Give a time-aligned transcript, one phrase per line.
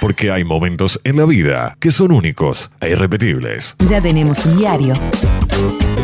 [0.00, 3.76] Porque hay momentos en la vida que son únicos e irrepetibles.
[3.80, 4.94] Ya tenemos un diario.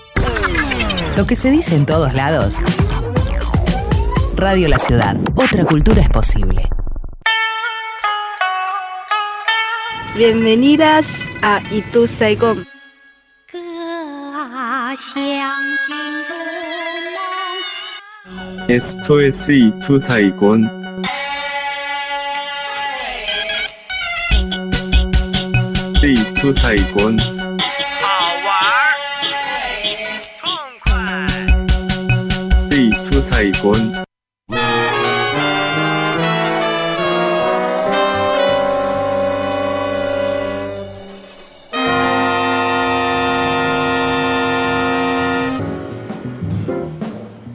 [1.16, 2.58] Lo que se dice en todos lados.
[4.38, 5.16] Radio La Ciudad.
[5.34, 6.62] Otra cultura es posible.
[10.16, 12.64] Bienvenidas a Itu Saigón.
[18.68, 20.70] Esto es Itu Saigón.
[26.00, 27.16] Itu Saigón.
[32.70, 34.07] Itu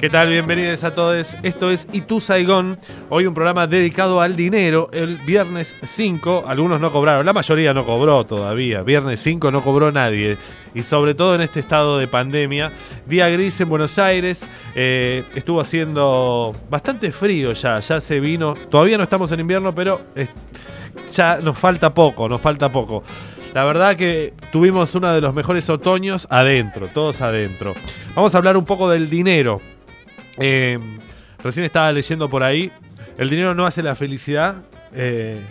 [0.04, 0.28] ¿Qué tal?
[0.28, 1.38] Bienvenidos a todos.
[1.44, 2.78] Esto es Itu Saigón.
[3.08, 4.90] Hoy un programa dedicado al dinero.
[4.92, 8.84] El viernes 5, algunos no cobraron, la mayoría no cobró todavía.
[8.84, 10.38] Viernes 5 no cobró nadie.
[10.76, 12.74] Y sobre todo en este estado de pandemia.
[13.06, 14.46] Día gris en Buenos Aires.
[14.76, 17.80] eh, estuvo haciendo bastante frío ya.
[17.80, 18.56] Ya se vino.
[18.70, 20.02] Todavía no estamos en invierno, pero
[21.14, 23.06] ya nos falta poco, nos falta poco.
[23.54, 27.74] La verdad que tuvimos uno de los mejores otoños adentro, todos adentro.
[28.16, 29.62] Vamos a hablar un poco del dinero.
[30.38, 30.80] Eh,
[31.44, 32.72] recién estaba leyendo por ahí.
[33.18, 34.64] El dinero no hace la felicidad.
[34.94, 35.42] eh,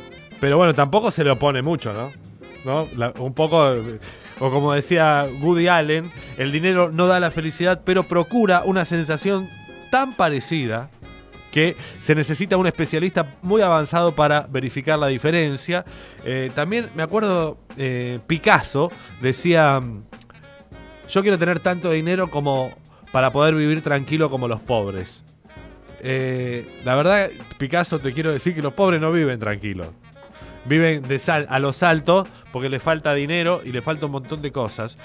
[0.41, 2.89] pero bueno, tampoco se le opone mucho, ¿no?
[3.21, 3.75] Un poco.
[4.41, 9.49] O como decía Woody Allen, el dinero no da la felicidad, pero procura una sensación
[9.93, 10.91] tan parecida
[11.53, 15.85] que se necesita un especialista muy avanzado para verificar la diferencia.
[16.25, 18.91] Eh, también me acuerdo, eh, Picasso
[19.21, 19.81] decía,
[21.09, 22.73] yo quiero tener tanto dinero como
[23.13, 25.23] para poder vivir tranquilo como los pobres.
[26.01, 29.89] Eh, la verdad, Picasso, te quiero decir que los pobres no viven tranquilos.
[30.65, 34.43] Viven de sal a los altos porque les falta dinero y le falta un montón
[34.43, 34.99] de cosas.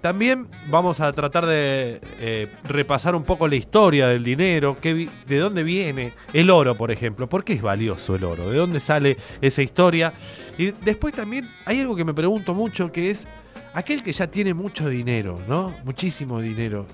[0.00, 5.38] También vamos a tratar de eh, repasar un poco la historia del dinero, qué de
[5.38, 7.28] dónde viene el oro, por ejemplo.
[7.28, 8.50] ¿Por qué es valioso el oro?
[8.50, 10.12] ¿De dónde sale esa historia?
[10.58, 13.26] Y después también hay algo que me pregunto mucho, que es
[13.74, 15.74] aquel que ya tiene mucho dinero, ¿no?
[15.84, 16.86] Muchísimo dinero.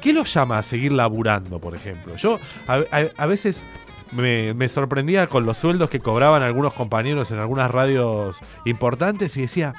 [0.00, 2.16] ¿Qué lo llama a seguir laburando, por ejemplo?
[2.16, 3.66] Yo a, veces
[4.12, 9.74] me, sorprendía con los sueldos que cobraban algunos compañeros en algunas radios importantes y decía,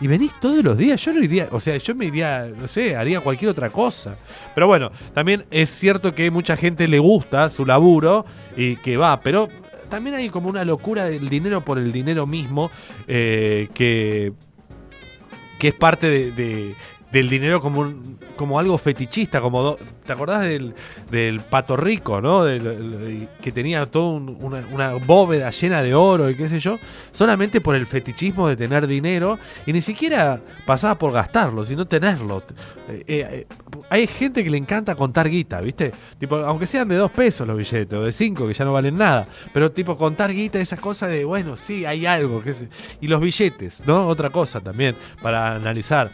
[0.00, 1.00] ¿y venís todos los días?
[1.00, 4.16] Yo no iría, o sea, yo me iría, no sé, haría cualquier otra cosa.
[4.54, 8.26] Pero bueno, también es cierto que mucha gente le gusta su laburo
[8.56, 9.48] y que va, pero
[9.88, 12.70] también hay como una locura del dinero por el dinero mismo
[13.06, 14.32] eh, que
[15.62, 16.74] que es parte de-
[17.12, 20.74] del dinero como, un- como algo fetichista, como do- ¿te acordás del,
[21.10, 22.44] del pato rico, ¿no?
[22.44, 26.78] Del- el- que tenía toda una, una bóveda llena de oro y qué sé yo,
[27.12, 32.42] solamente por el fetichismo de tener dinero y ni siquiera pasaba por gastarlo, sino tenerlo.
[32.88, 33.46] Eh, eh,
[33.90, 35.92] hay gente que le encanta contar guita, ¿viste?
[36.18, 38.96] Tipo, aunque sean de dos pesos los billetes o de cinco que ya no valen
[38.96, 42.42] nada, pero tipo contar guita, esas cosas de, bueno, sí, hay algo.
[42.42, 42.68] Que se-
[43.00, 44.06] y los billetes, ¿no?
[44.08, 46.10] Otra cosa también para analizar.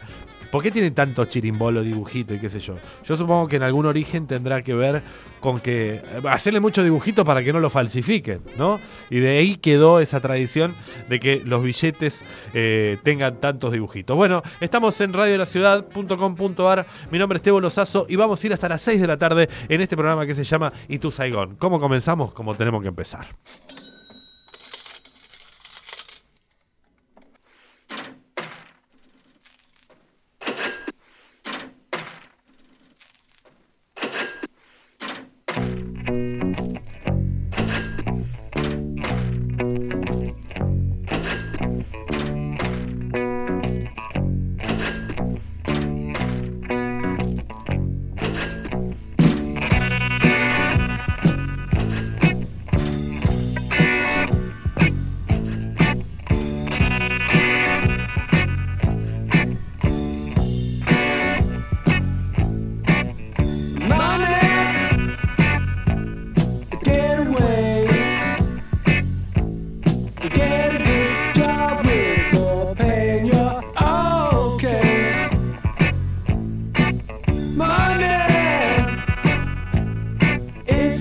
[0.51, 2.75] ¿Por qué tiene tanto chirimbolo, dibujito y qué sé yo?
[3.03, 5.03] Yo supongo que en algún origen tendrá que ver
[5.39, 8.79] con que eh, hacerle mucho dibujito para que no lo falsifiquen, ¿no?
[9.09, 10.73] Y de ahí quedó esa tradición
[11.07, 14.17] de que los billetes eh, tengan tantos dibujitos.
[14.17, 16.85] Bueno, estamos en radiolaciudad.com.ar.
[17.11, 19.49] Mi nombre es Tebo Lozazo y vamos a ir hasta las 6 de la tarde
[19.67, 21.55] en este programa que se llama Y tu Saigón.
[21.57, 22.33] ¿Cómo comenzamos?
[22.33, 23.27] Como tenemos que empezar.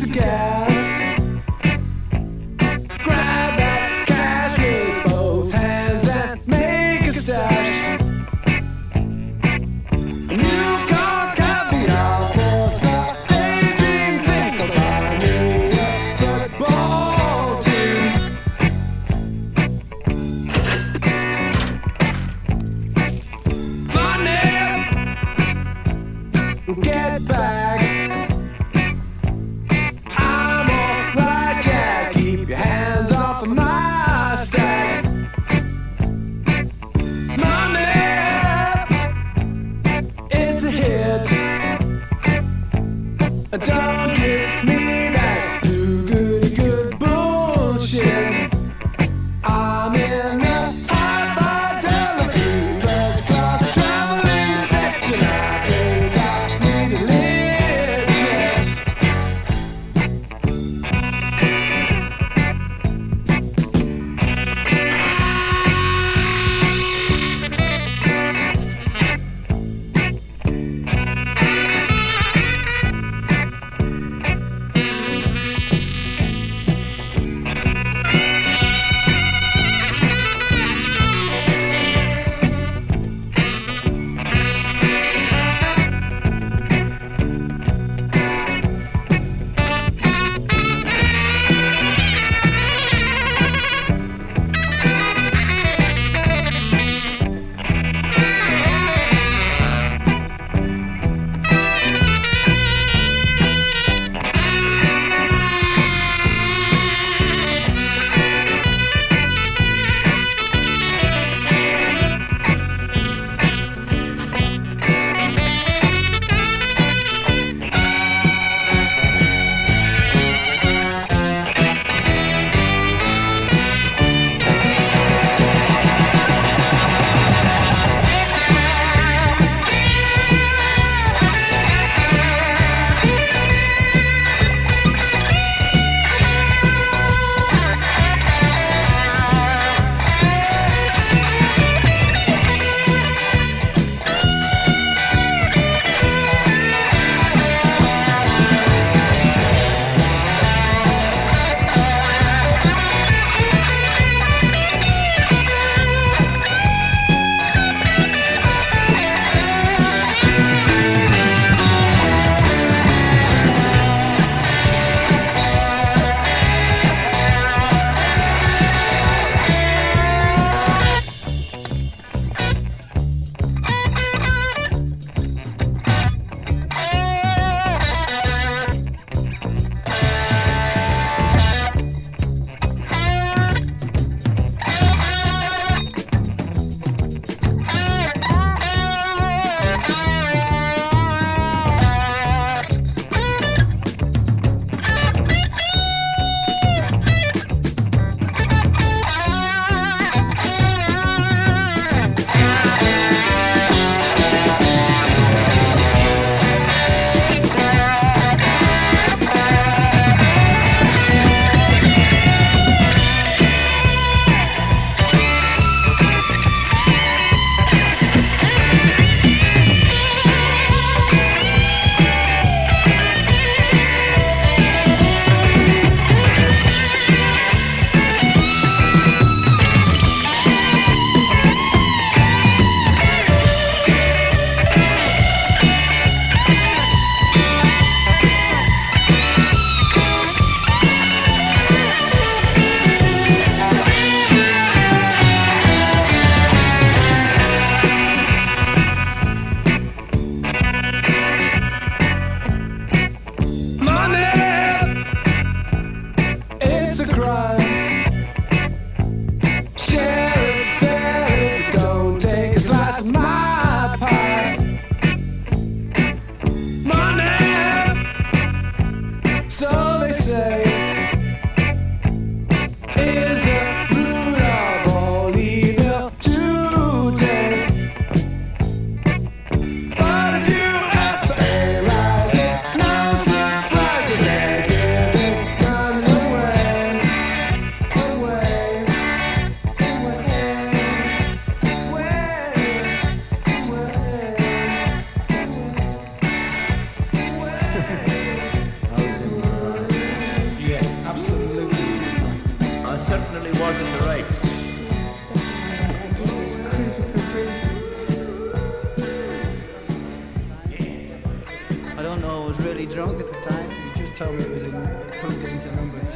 [0.01, 0.68] together.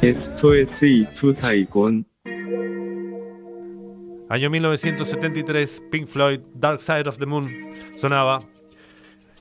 [0.03, 2.05] S2S2 Saigon.
[4.27, 7.49] Año 1973, Pink Floyd, Dark Side of the Moon,
[7.95, 8.39] sonaba,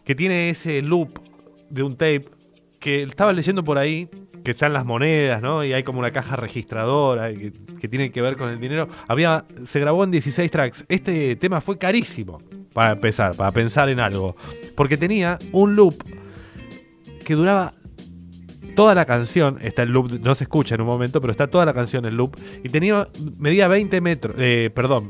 [0.05, 1.19] que tiene ese loop
[1.69, 2.23] de un tape
[2.79, 4.09] que estaba leyendo por ahí,
[4.45, 5.65] que están las monedas, ¿no?
[5.65, 8.89] Y hay como una caja registradora que, que tiene que ver con el dinero.
[9.09, 10.85] Había, se grabó en 16 tracks.
[10.89, 12.41] Este tema fue carísimo,
[12.73, 14.37] para empezar, para pensar en algo.
[14.77, 16.05] Porque tenía un loop
[17.25, 17.73] que duraba
[18.75, 21.65] toda la canción, está el loop, no se escucha en un momento, pero está toda
[21.65, 25.09] la canción en loop, y tenía, medía 20 metros, eh, perdón,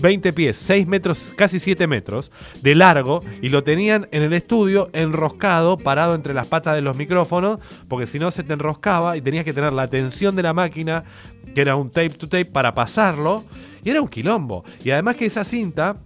[0.00, 4.88] 20 pies, 6 metros, casi 7 metros de largo, y lo tenían en el estudio
[4.92, 9.20] enroscado, parado entre las patas de los micrófonos, porque si no se te enroscaba y
[9.20, 11.04] tenías que tener la tensión de la máquina,
[11.54, 13.44] que era un tape to tape, para pasarlo,
[13.84, 14.64] y era un quilombo.
[14.84, 15.96] Y además que esa cinta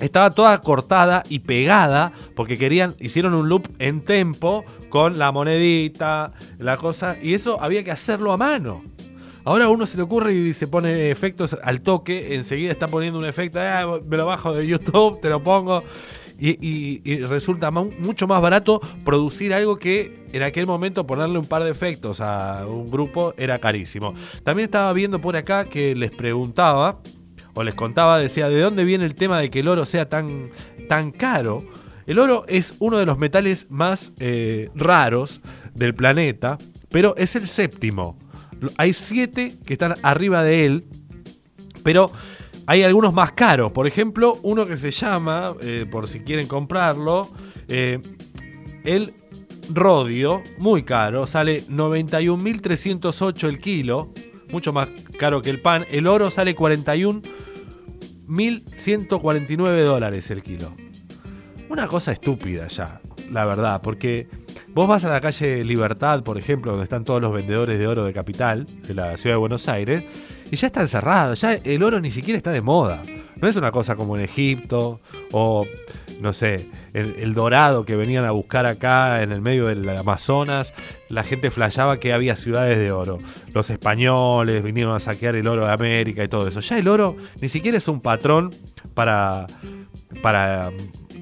[0.00, 6.32] estaba toda cortada y pegada porque querían, hicieron un loop en tempo con la monedita,
[6.58, 8.82] la cosa, y eso había que hacerlo a mano.
[9.44, 13.18] Ahora a uno se le ocurre y se pone efectos al toque, enseguida está poniendo
[13.18, 15.82] un efecto, "Ah, me lo bajo de YouTube, te lo pongo.
[16.40, 21.46] Y, y- resulta mu- mucho más barato producir algo que en aquel momento ponerle un
[21.46, 24.14] par de efectos a un grupo era carísimo.
[24.44, 27.00] También estaba viendo por acá que les preguntaba,
[27.58, 30.50] o les contaba, decía, ¿de dónde viene el tema de que el oro sea tan,
[30.88, 31.66] tan caro?
[32.06, 35.40] El oro es uno de los metales más eh, raros
[35.74, 36.56] del planeta,
[36.88, 38.16] pero es el séptimo.
[38.76, 40.84] Hay siete que están arriba de él,
[41.82, 42.12] pero
[42.68, 43.72] hay algunos más caros.
[43.72, 47.28] Por ejemplo, uno que se llama, eh, por si quieren comprarlo,
[47.66, 47.98] eh,
[48.84, 49.14] el
[49.74, 54.12] rodio, muy caro, sale 91.308 el kilo,
[54.52, 54.88] mucho más
[55.18, 55.84] caro que el pan.
[55.90, 56.54] El oro sale
[58.28, 60.74] 41.149 dólares el kilo.
[61.68, 64.28] Una cosa estúpida ya, la verdad, porque
[64.68, 68.04] vos vas a la calle Libertad, por ejemplo, donde están todos los vendedores de oro
[68.04, 70.04] de capital, de la ciudad de Buenos Aires,
[70.50, 73.02] y ya están cerrados, ya el oro ni siquiera está de moda.
[73.36, 75.00] No es una cosa como en Egipto
[75.32, 75.66] o,
[76.20, 80.72] no sé, el, dorado que venían a buscar acá en el medio del Amazonas.
[81.08, 83.18] La gente flasheaba que había ciudades de oro.
[83.54, 86.60] Los españoles vinieron a saquear el oro de América y todo eso.
[86.60, 88.54] Ya el oro ni siquiera es un patrón
[88.94, 89.46] para,
[90.22, 90.70] para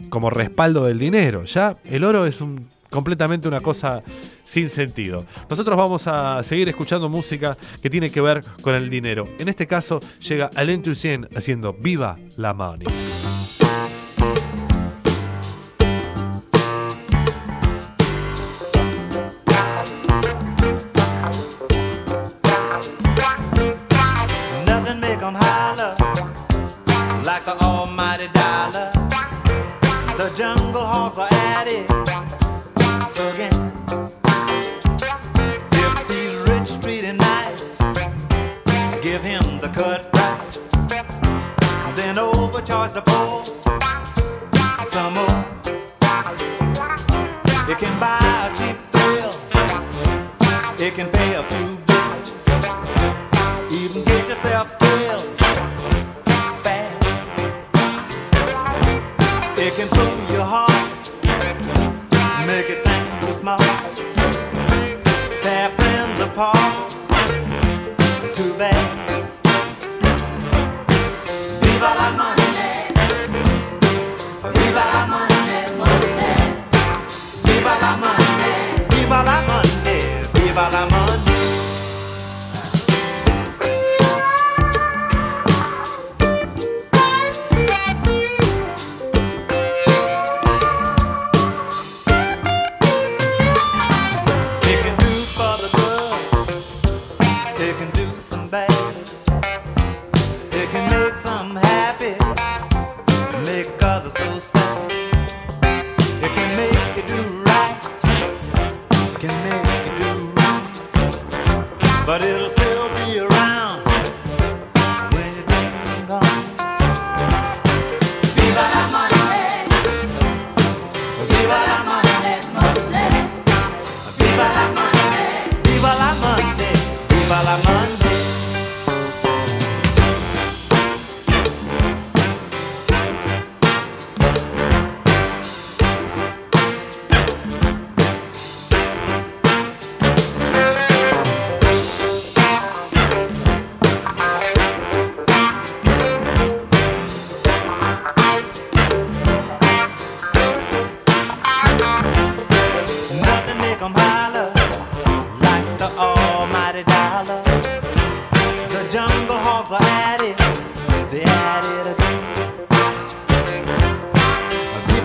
[0.08, 1.44] como respaldo del dinero.
[1.44, 2.38] Ya el oro es
[2.90, 4.02] completamente una cosa
[4.44, 5.24] sin sentido.
[5.50, 9.28] Nosotros vamos a seguir escuchando música que tiene que ver con el dinero.
[9.38, 12.86] En este caso llega Alain Toussaint haciendo Viva la Money.
[39.76, 40.64] Cut price.
[41.96, 43.44] Then overcharge the poor
[44.84, 45.44] some more.
[47.68, 48.25] It can buy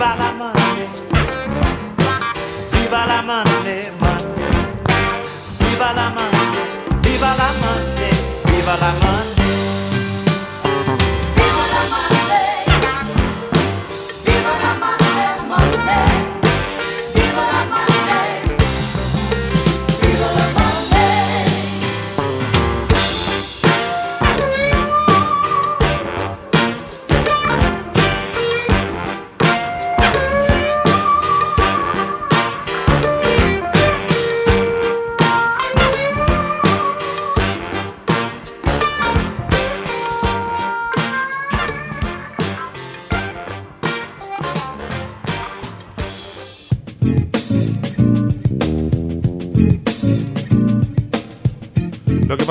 [0.02, 0.88] Viva la Monday,
[2.72, 4.64] viva la Monday, Monday.
[5.60, 6.66] Viva la Monday,
[7.02, 8.10] viva la Monday,
[8.46, 9.11] viva la Monday.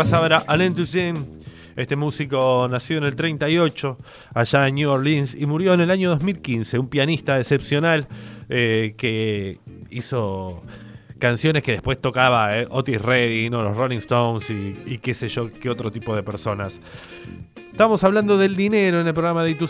[0.02, 1.16] Pasaba era Alain Toussaint,
[1.76, 4.00] este músico nacido en el 38,
[4.34, 8.08] allá en New Orleans, y murió en el año 2015, un pianista excepcional
[8.50, 9.60] eh, que
[9.92, 10.64] hizo
[11.20, 15.52] canciones que después tocaba eh, Otis Redding o los Rolling Stones y, qué sé yo,
[15.52, 16.82] qué otro tipo de personas.
[17.72, 19.66] Estamos hablando del dinero en el programa de Itu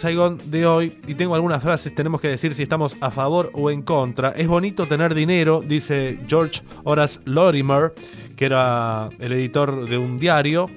[0.46, 3.82] de hoy y tengo algunas frases, tenemos que decir si estamos a favor o en
[3.82, 4.30] contra.
[4.30, 7.94] Es bonito tener dinero, dice George Horace Lorimer,
[8.42, 10.68] que era el editor de un diario.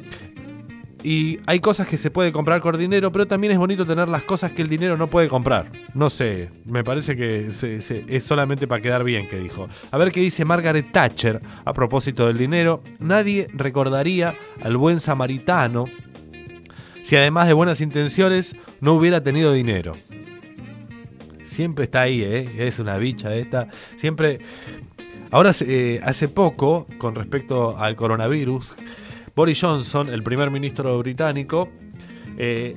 [1.02, 4.22] Y hay cosas que se puede comprar con dinero, pero también es bonito tener las
[4.24, 5.72] cosas que el dinero no puede comprar.
[5.94, 9.66] No sé, me parece que es solamente para quedar bien que dijo.
[9.90, 12.82] A ver qué dice Margaret Thatcher a propósito del dinero.
[12.98, 15.86] Nadie recordaría al buen samaritano
[17.02, 19.94] si además de buenas intenciones no hubiera tenido dinero.
[21.44, 22.46] Siempre está ahí, ¿eh?
[22.58, 23.68] es una bicha esta.
[23.96, 24.40] Siempre.
[25.34, 28.76] Ahora, eh, hace poco, con respecto al coronavirus,
[29.34, 31.68] Boris Johnson, el primer ministro británico,
[32.38, 32.76] eh,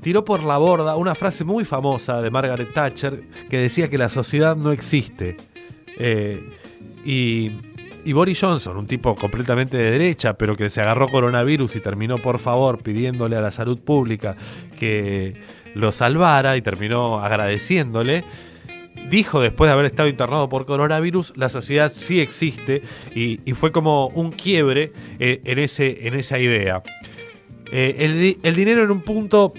[0.00, 4.08] tiró por la borda una frase muy famosa de Margaret Thatcher que decía que la
[4.08, 5.36] sociedad no existe.
[5.98, 6.48] Eh,
[7.04, 7.52] y,
[8.02, 12.16] y Boris Johnson, un tipo completamente de derecha, pero que se agarró coronavirus y terminó,
[12.16, 14.36] por favor, pidiéndole a la salud pública
[14.78, 15.34] que
[15.74, 18.24] lo salvara y terminó agradeciéndole.
[19.08, 22.82] Dijo después de haber estado internado por coronavirus, la sociedad sí existe
[23.14, 26.82] y, fue como un quiebre eh, en, ese, en esa idea.
[27.70, 29.52] Eh, el, di- el dinero en un punto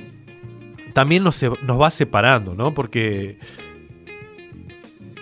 [0.94, 2.74] también nos, va separando, ¿no?
[2.74, 3.38] Porque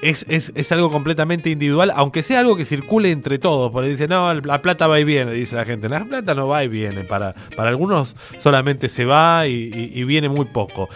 [0.02, 3.72] es, es- algo completamente individual, aunque sea algo que circule entre todos.
[3.72, 5.90] Porque dice, no, la plata va y viene, dice la gente.
[5.90, 7.04] La plata no va y viene.
[7.04, 10.88] Para, para algunos solamente se va y viene muy poco.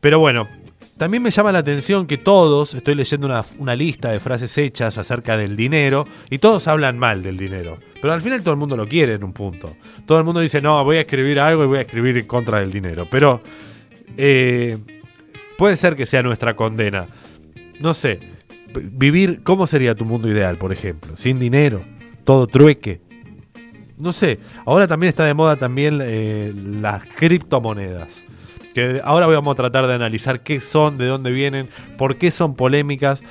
[0.00, 0.48] Pero bueno,
[1.00, 3.26] también me llama la atención que todos, estoy leyendo
[3.58, 7.78] una, lista de frases hechas acerca del dinero, y todos hablan mal del dinero.
[8.02, 9.74] Pero al final todo el mundo lo quiere en un punto.
[10.04, 12.60] Todo el mundo dice, no, voy a escribir algo y voy a escribir en contra
[12.60, 13.08] del dinero.
[13.10, 13.40] Pero
[14.18, 14.76] eh,
[15.56, 17.08] puede ser que sea nuestra condena.
[17.80, 18.20] No sé,
[18.92, 21.16] vivir, ¿cómo sería tu mundo ideal, por ejemplo?
[21.16, 21.82] Sin dinero,
[22.24, 23.00] todo trueque.
[23.96, 28.22] No sé, ahora también está de moda también eh, las criptomonedas.
[29.04, 33.22] Ahora vamos a tratar de analizar qué son, de dónde vienen, por qué son polémicas,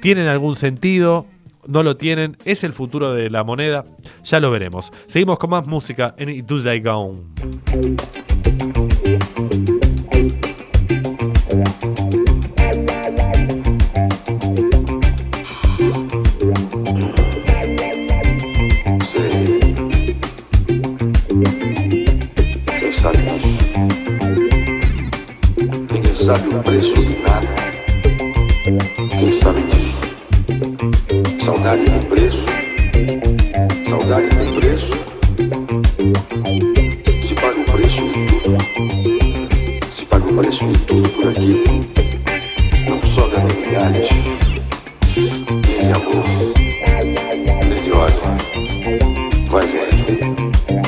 [0.00, 1.26] tienen algún sentido,
[1.66, 3.84] no lo tienen, es el futuro de la moneda,
[4.24, 4.92] ya lo veremos.
[5.06, 7.20] Seguimos con más música en Ituzai Gone.
[26.24, 27.48] sabe o preço de nada.
[29.10, 30.00] Quem sabe disso?
[31.44, 32.46] Saudade tem preço.
[33.90, 34.92] Saudade tem preço.
[37.26, 38.58] Se paga o preço de tudo.
[39.90, 41.64] Se paga o preço de tudo por aqui.
[42.88, 44.08] Não sobra nem milhares
[45.16, 46.24] nem de amor,
[47.68, 48.22] nem de ódio.
[49.50, 50.81] Vai vendo.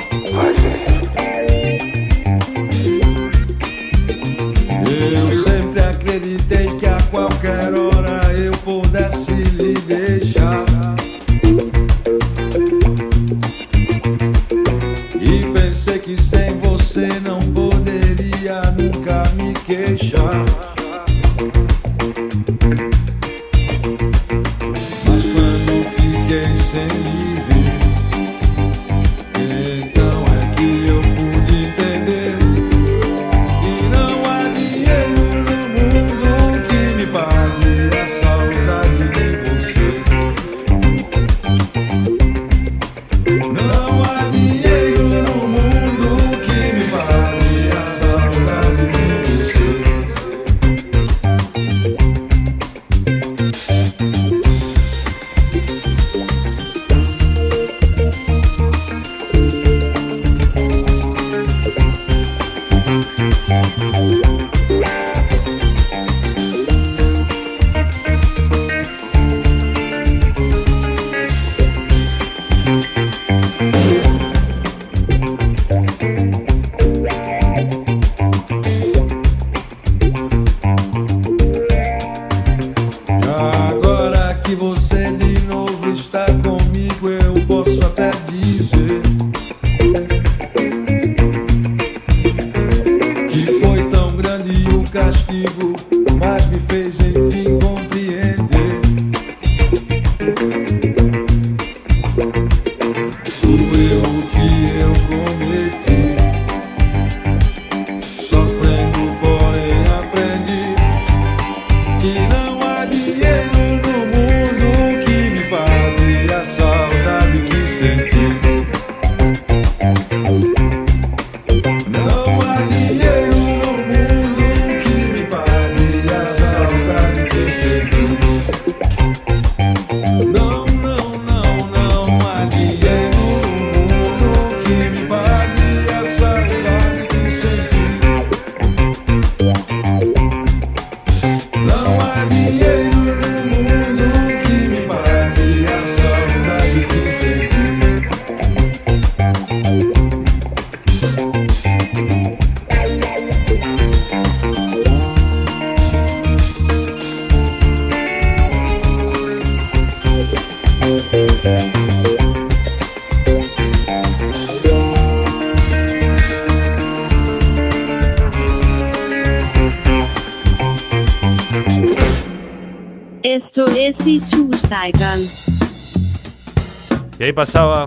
[177.19, 177.87] Y ahí pasaba,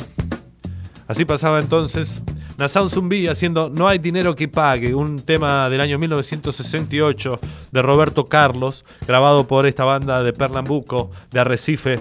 [1.07, 2.23] así pasaba entonces,
[2.57, 7.39] Nasan Zumbi haciendo No hay dinero que pague, un tema del año 1968
[7.71, 11.99] de Roberto Carlos, grabado por esta banda de Pernambuco, de Arrecife.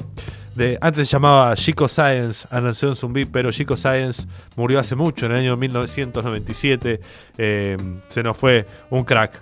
[0.55, 4.27] De, antes se llamaba Chico Science a Nación Zumbi, pero Chico Science
[4.57, 7.01] murió hace mucho, en el año 1997.
[7.37, 7.77] eh,
[8.09, 9.39] se nos fue un crack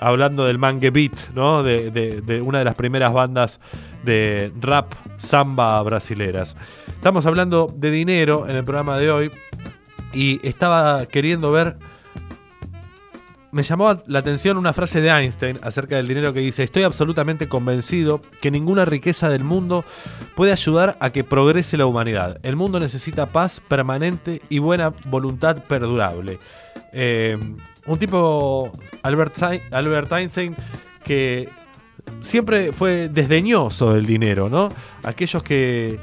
[0.00, 1.62] hablando del Mangue Beat, ¿no?
[1.62, 3.60] De, de- una de las primeras bandas
[4.02, 6.56] de rap samba brasileras.
[6.88, 9.30] Estamos hablando de dinero en el programa de hoy
[10.12, 11.76] y estaba queriendo ver.
[13.52, 17.48] Me llamó la atención una frase de Einstein acerca del dinero que dice, estoy absolutamente
[17.48, 19.84] convencido que ninguna riqueza del mundo
[20.36, 22.38] puede ayudar a que progrese la humanidad.
[22.44, 26.38] El mundo necesita paz permanente y buena voluntad perdurable.
[26.92, 27.36] Eh,
[27.86, 30.56] un tipo, Albert, Einstein,
[31.04, 31.48] que
[32.20, 34.70] siempre fue desdeñoso del dinero, ¿no?
[35.02, 35.98] Aquellos que...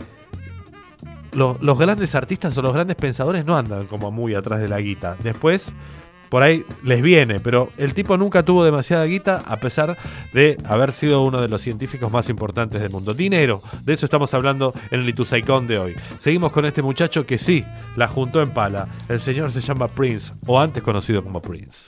[1.33, 4.79] Los, los grandes artistas o los grandes pensadores no andan como muy atrás de la
[4.79, 5.17] guita.
[5.21, 5.71] Después,
[6.29, 9.97] por ahí les viene, pero el tipo nunca tuvo demasiada guita a pesar
[10.33, 13.13] de haber sido uno de los científicos más importantes del mundo.
[13.13, 15.95] Dinero, de eso estamos hablando en el Ituzaicón de hoy.
[16.19, 18.87] Seguimos con este muchacho que sí, la juntó en pala.
[19.09, 21.85] El señor se llama Prince, o antes conocido como Prince.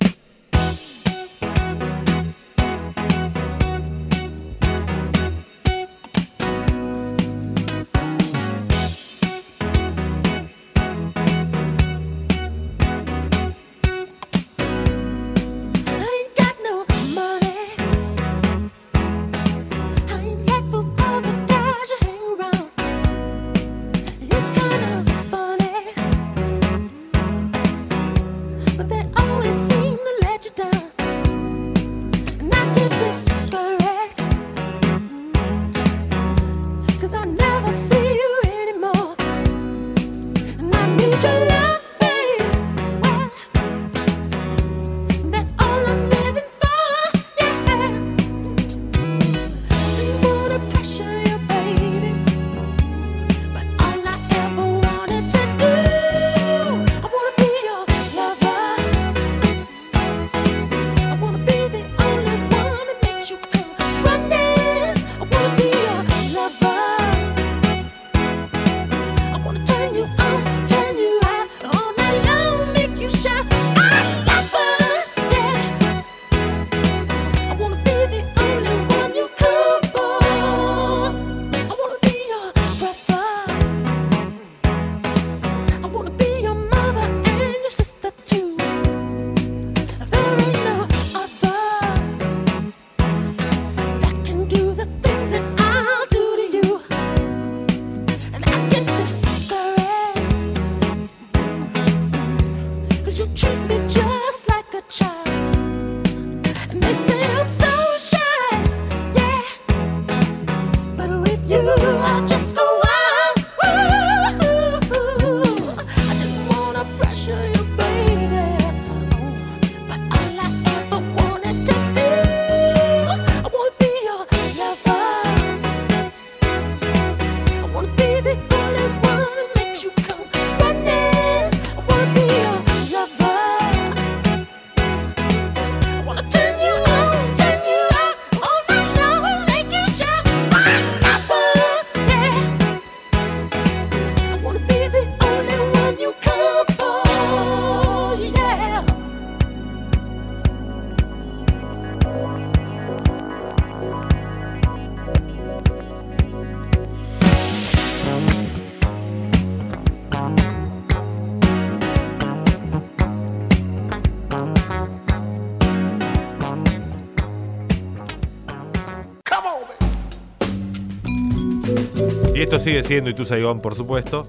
[172.49, 174.27] Esto sigue siendo Itu Saigón, por supuesto.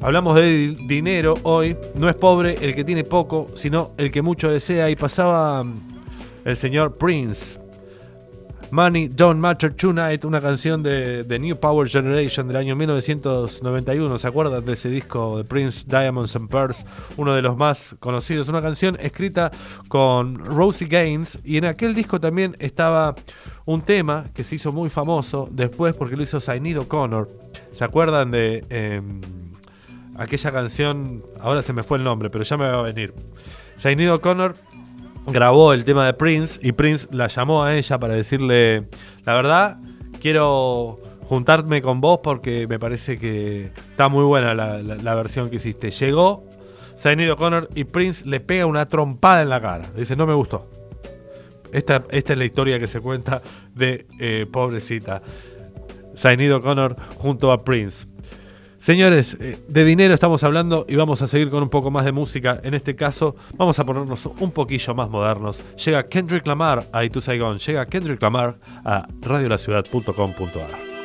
[0.00, 1.76] Hablamos de di- dinero hoy.
[1.94, 4.88] No es pobre el que tiene poco, sino el que mucho desea.
[4.88, 5.74] Y pasaba mm,
[6.46, 7.58] el señor Prince.
[8.70, 14.18] Money Don't Matter Tonight, una canción de, de New Power Generation del año 1991.
[14.18, 16.84] ¿Se acuerdan de ese disco de Prince Diamonds and Pearls?
[17.16, 18.48] Uno de los más conocidos.
[18.48, 19.52] Una canción escrita
[19.88, 21.38] con Rosie Gaines.
[21.44, 23.14] Y en aquel disco también estaba
[23.64, 27.30] un tema que se hizo muy famoso después porque lo hizo Sinead O'Connor.
[27.72, 29.20] ¿Se acuerdan de em,
[30.16, 31.22] aquella canción?
[31.40, 33.14] Ahora se me fue el nombre, pero ya me va a venir.
[33.76, 34.56] Sinead O'Connor
[35.26, 38.88] grabó el tema de Prince y Prince la llamó a ella para decirle,
[39.24, 39.78] la verdad
[40.20, 45.90] quiero juntarme con vos porque me parece que está muy buena la, versión que hiciste.
[45.90, 46.44] Llegó
[46.96, 49.86] Sinead O'Connor y Prince le pega una trompada en la cara.
[49.96, 50.70] Dice, no me gustó.
[51.72, 53.42] Esta, esta es la historia que se cuenta
[53.74, 55.20] de eh, pobrecita
[56.14, 58.06] Sinead O'Connor junto a Prince.
[58.80, 62.12] Señores, eh, de dinero estamos hablando y vamos a seguir con un poco más de
[62.12, 62.60] música.
[62.62, 65.60] En este caso, vamos a ponernos un poquillo más modernos.
[65.84, 67.58] Llega Kendrick Lamar a Itu Saigon.
[67.58, 70.95] Llega Kendrick Lamar a radiolaciudad.com.ar.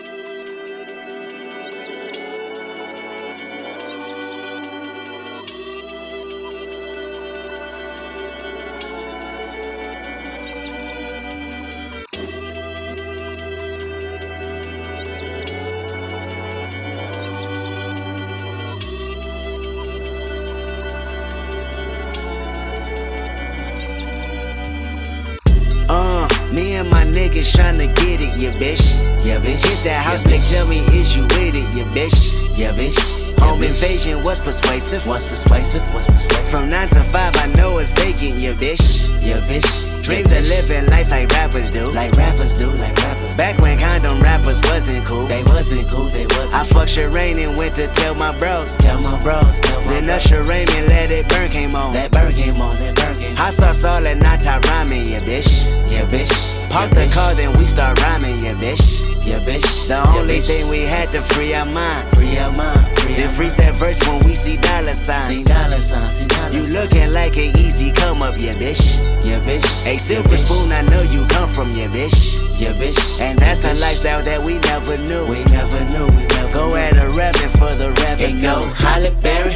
[60.51, 62.03] thing we had to free our mind.
[62.15, 62.83] Free our mind.
[62.99, 65.27] Free Then freeze that verse when we see dollar signs.
[65.31, 68.83] See dollar signs, see dollar You looking like an easy come up, yeah, bitch.
[69.25, 69.67] Yeah, bitch.
[69.87, 72.17] A silver spoon, I know you come from, yeah, bitch.
[72.59, 72.99] Yeah, bitch.
[73.21, 75.23] And that's a lifestyle that we never knew.
[75.25, 76.07] We never knew.
[76.15, 78.35] We never go at a revenue for the revenue.
[78.35, 79.55] It go Holly Berry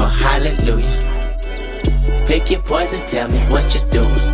[0.00, 0.98] or Hallelujah.
[2.26, 4.32] Pick your poison, tell me what you're doing.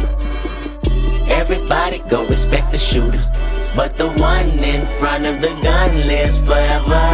[1.31, 3.38] Everybody go respect the shooter.
[3.79, 7.07] But the one in front of the gun lives forever.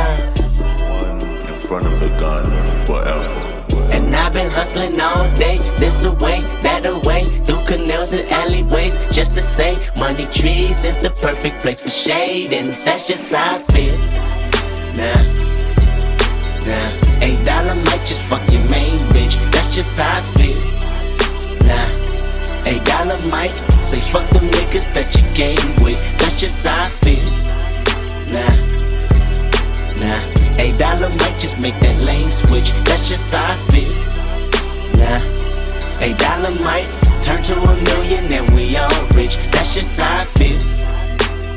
[1.46, 2.46] in front of the gun
[2.88, 3.92] forever.
[3.92, 9.34] And I've been hustling all day, this away, that away, through canals and alleyways, just
[9.34, 13.58] to say, money trees is the perfect place for shade, and that's just how I
[13.74, 13.98] feel.
[14.96, 15.20] Nah,
[16.64, 20.56] nah, eight dollar might just fuck your main bitch, that's just how I feel.
[21.68, 23.52] Nah, eight dollar might
[23.84, 26.00] say fuck them niggas that you game with,
[26.34, 27.30] that's just how I feel.
[28.34, 28.50] Nah.
[30.02, 32.72] Nah, eight dollar might just make that lane switch.
[32.84, 33.94] That's just how I feel.
[34.98, 36.90] Nah, eight dollar might
[37.22, 39.36] turn to a million and we all rich.
[39.52, 40.58] That's just how I feel.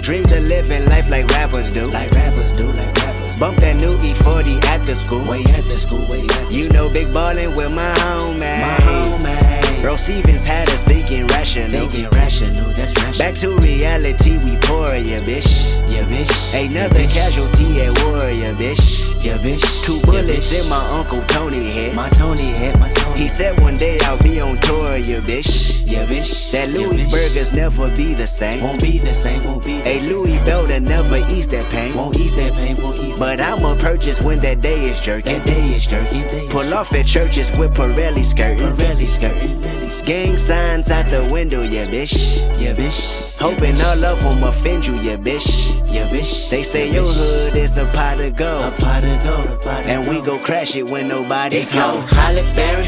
[0.03, 1.87] Dreams of living life like rappers do.
[1.89, 3.35] Like rappers do, like rappers.
[3.37, 5.23] Bump that new E40 at the school.
[5.25, 8.61] Way at the school, way at the You know, big ballin' with my homies.
[8.61, 9.46] My homies.
[9.87, 11.87] Bro Stevens had us thinking rational.
[11.87, 13.17] Thinking rational, that's rational.
[13.17, 15.79] Back to reality, we pour, yeah, bitch.
[15.89, 16.27] Yeah, bitch.
[16.53, 19.23] Another casualty at war, yeah, bitch.
[19.23, 19.63] Yeah, bitch.
[19.85, 21.95] Two bullets in my Uncle Tony head.
[21.95, 23.21] My Tony head, my Tony.
[23.21, 25.89] He said one day I'll be on tour, yeah, bitch.
[25.89, 26.51] Yeah, bitch.
[26.51, 28.61] That Louis burgers never be the same.
[28.61, 29.79] Won't be the same, won't be.
[29.85, 31.95] A Louis Belder never ease that pain.
[31.95, 35.37] Won't ease that pain, won't ease But I'ma purchase when that day is jerking.
[35.37, 36.27] That day is jerking.
[36.49, 38.75] Pull off at churches with Pirelli skirting.
[38.75, 40.25] Pirelli skirting.
[40.25, 42.39] Gang signs out the window, yeah, bitch.
[42.59, 43.39] Yeah, bitch.
[43.39, 45.69] Hoping all of them offend you, yeah, bitch.
[45.91, 46.49] Yeah, bitch.
[46.49, 48.61] They say your hood is a pot of gold.
[48.61, 52.03] A pot of gold, a pot of And we go crash it when nobody's home.
[52.07, 52.87] Holly Berry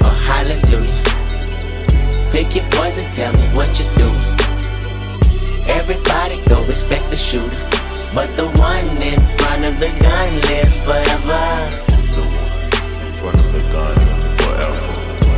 [0.00, 1.02] or Hallelujah.
[2.30, 4.08] Pick your poison, tell me what you do.
[5.70, 7.50] Everybody go respect the shooter.
[8.14, 12.49] But the one in front of the gun lives forever.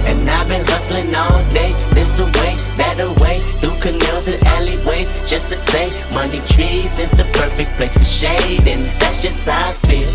[0.06, 5.48] And I've been hustling all day, this away, that away, through canals and alleyways, just
[5.48, 9.72] to say, money trees is the perfect place for shade, and that's just how I
[9.88, 10.12] feel.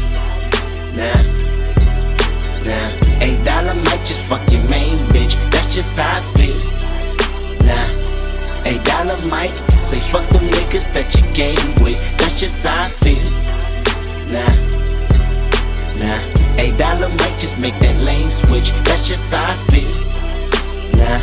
[0.98, 1.22] Nah,
[2.68, 2.90] nah,
[3.26, 6.60] eight dollar might just fuck your main bitch, that's just how I feel.
[7.66, 7.88] Nah,
[8.70, 12.90] eight dollar might say fuck them niggas that you game with, that's just how I
[12.90, 13.28] feel.
[14.34, 14.68] Nah.
[15.98, 18.72] Nah, eight dollar might just make that lane switch.
[18.86, 19.94] That's just how I feel.
[20.98, 21.20] Nah,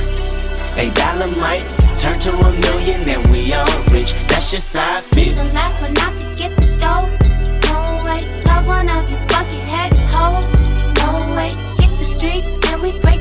[0.80, 1.64] eight dollar might
[2.00, 4.12] turn to a million and we all rich.
[4.28, 5.34] That's just how I feel.
[5.34, 7.10] the last one out to get the stove.
[7.68, 10.52] No way, love one of you bucket headed hoes.
[11.02, 13.13] No way, hit the streets and we break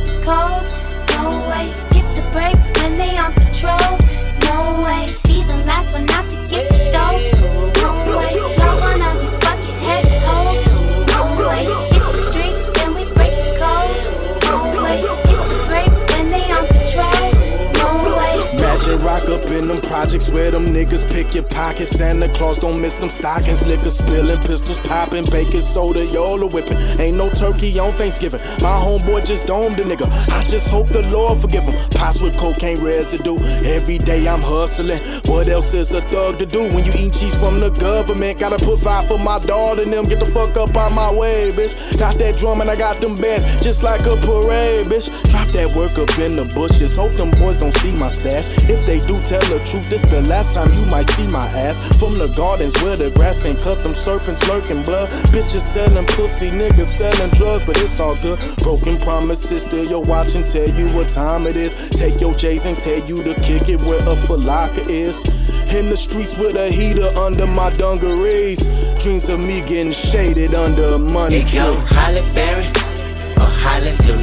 [21.03, 21.91] niggas pick your pockets.
[21.91, 23.65] Santa Claus don't miss them stockings.
[23.65, 26.77] Liquor spilling, pistols popping, baking soda, y'all whipping.
[26.99, 28.39] Ain't no turkey on Thanksgiving.
[28.61, 30.07] My homeboy just domed a nigga.
[30.31, 31.73] I just hope the Lord forgive him.
[31.91, 33.37] Pots with cocaine residue.
[33.65, 34.99] Every day I'm hustling.
[35.25, 38.39] What else is a thug to do when you eat cheese from the government?
[38.39, 40.05] Gotta put five for my daughter and them.
[40.05, 41.99] Get the fuck up out my way, bitch.
[41.99, 45.09] Got that drum and I got them bands just like a parade, bitch.
[45.53, 46.95] That work up in the bushes.
[46.95, 48.49] Hope them boys don't see my stash.
[48.65, 51.77] If they do tell the truth, this the last time you might see my ass.
[51.99, 55.07] From the gardens where the grass ain't cut, them serpents lurking blood.
[55.29, 58.41] Bitches selling pussy, niggas selling drugs, but it's all good.
[58.65, 61.77] Broken promises, still your watch and tell you what time it is.
[61.89, 65.21] Take your J's and tell you to kick it where a falaka is.
[65.69, 68.57] In the streets with a heater under my dungarees.
[68.97, 71.59] Dreams of me getting shaded under a money tree.
[71.59, 72.65] go Holly Berry
[73.37, 74.22] or Hallelujah.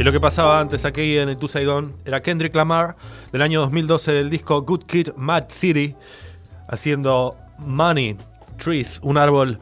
[0.00, 2.96] Y lo que pasaba antes aquí en Tu Saigon era Kendrick Lamar
[3.32, 5.94] del año 2012 del disco Good Kid, Mad City,
[6.68, 8.16] haciendo Money
[8.56, 9.60] Trees, un árbol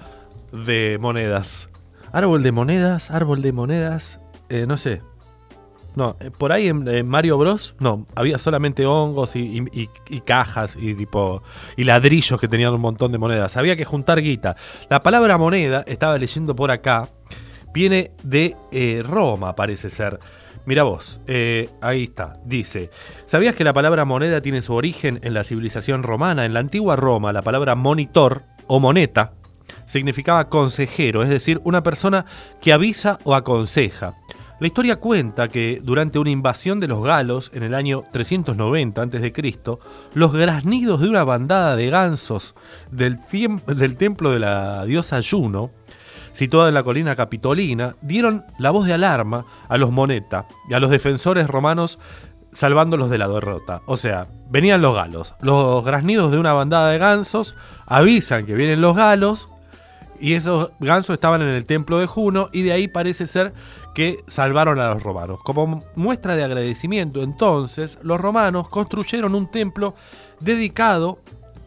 [0.53, 1.69] de monedas.
[2.13, 5.03] Árbol de monedas, árbol de monedas, eh, no sé.
[5.97, 7.75] No, eh, por ahí en, Mario Bros.
[7.81, 11.43] No, había solamente hongos y- y cajas y tipo
[11.77, 13.57] y ladrillos que tenían un montón de monedas.
[13.57, 14.55] Había que juntar guita.
[14.89, 17.09] La palabra moneda, estaba leyendo por acá,
[17.79, 20.19] viene de eh, Roma, parece ser.
[20.67, 22.91] Mira vos, eh, ahí está, dice,
[23.25, 26.45] ¿sabías que la palabra moneda tiene su origen en la civilización romana?
[26.45, 29.33] En la antigua Roma, la palabra monitor o moneta
[29.87, 32.27] significaba consejero, es decir, una persona
[32.61, 34.17] que avisa o aconseja.
[34.59, 39.33] La historia cuenta que durante una invasión de los galos en el año 390 a.C.,
[40.15, 42.57] los graznidos de una bandada de gansos
[42.91, 43.21] del,
[43.69, 45.71] del templo de la diosa Juno,
[46.39, 50.79] situada en la colina capitolina, dieron la voz de alarma a los moneta y a
[50.79, 51.99] los defensores romanos
[52.53, 53.83] salvándolos de la derrota.
[53.87, 55.35] O sea, venían los galos.
[55.41, 59.49] Los graznidos de una bandada de gansos avisan que vienen los galos
[60.21, 63.53] y esos gansos estaban en el templo de Juno y de ahí parece ser
[63.93, 65.41] que salvaron a los romanos.
[65.43, 69.97] Como muestra de agradecimiento entonces, los romanos construyeron un templo
[70.39, 71.19] dedicado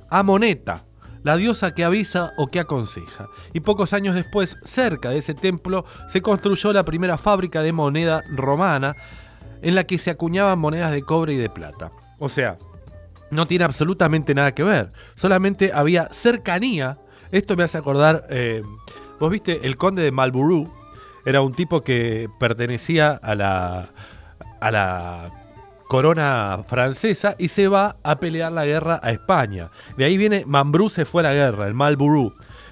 [0.09, 0.85] a Moneta,
[1.23, 3.27] la diosa que avisa o que aconseja.
[3.53, 8.23] Y pocos años después, cerca de ese templo, se construyó la primera fábrica de moneda
[8.29, 8.95] romana
[9.61, 11.91] en la que se acuñaban monedas de cobre y de plata.
[12.19, 12.57] O sea,
[13.29, 14.89] no tiene absolutamente nada que ver.
[15.15, 16.97] Solamente había cercanía.
[17.31, 18.25] Esto me hace acordar.
[18.29, 18.63] eh,
[19.19, 20.67] Vos viste, el conde de Marlborough
[21.25, 23.87] era un tipo que pertenecía a la.
[24.59, 25.29] a la
[25.91, 29.69] corona francesa y se va a pelear la guerra a España.
[29.97, 31.75] De ahí viene Mambrú se fue a la guerra, el.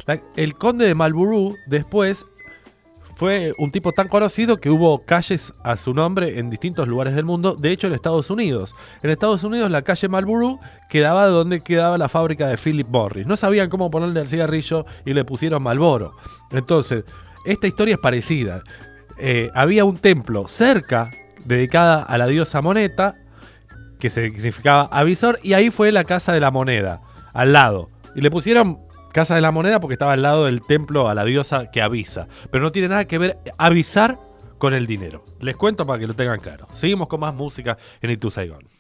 [0.08, 2.26] La- el conde de Marlborough después
[3.18, 7.26] fue un tipo tan conocido que hubo calles a su nombre en distintos lugares del
[7.26, 8.74] mundo, de hecho en Estados Unidos.
[9.04, 10.58] En Estados Unidos la calle Marlborough
[10.90, 13.28] quedaba donde quedaba la fábrica de Philip Morris.
[13.28, 16.14] No sabían cómo ponerle el cigarrillo y le pusieron Malboro.
[16.52, 17.04] Entonces,
[17.44, 18.64] esta historia es parecida.
[19.18, 21.12] Eh, había un templo cerca
[21.46, 23.16] dedicada a la diosa Moneta,
[24.00, 27.02] que significaba avisor, y ahí fue la casa de la moneda,
[27.34, 27.90] al lado.
[28.16, 28.80] Y le pusieron
[29.14, 32.28] casa de la moneda porque estaba al lado del templo a la diosa que avisa.
[32.52, 34.18] Pero no tiene nada que ver avisar
[34.58, 35.24] con el dinero.
[35.40, 36.68] Les cuento para que lo tengan claro.
[36.72, 38.79] Seguimos con más música en Itu Saigon.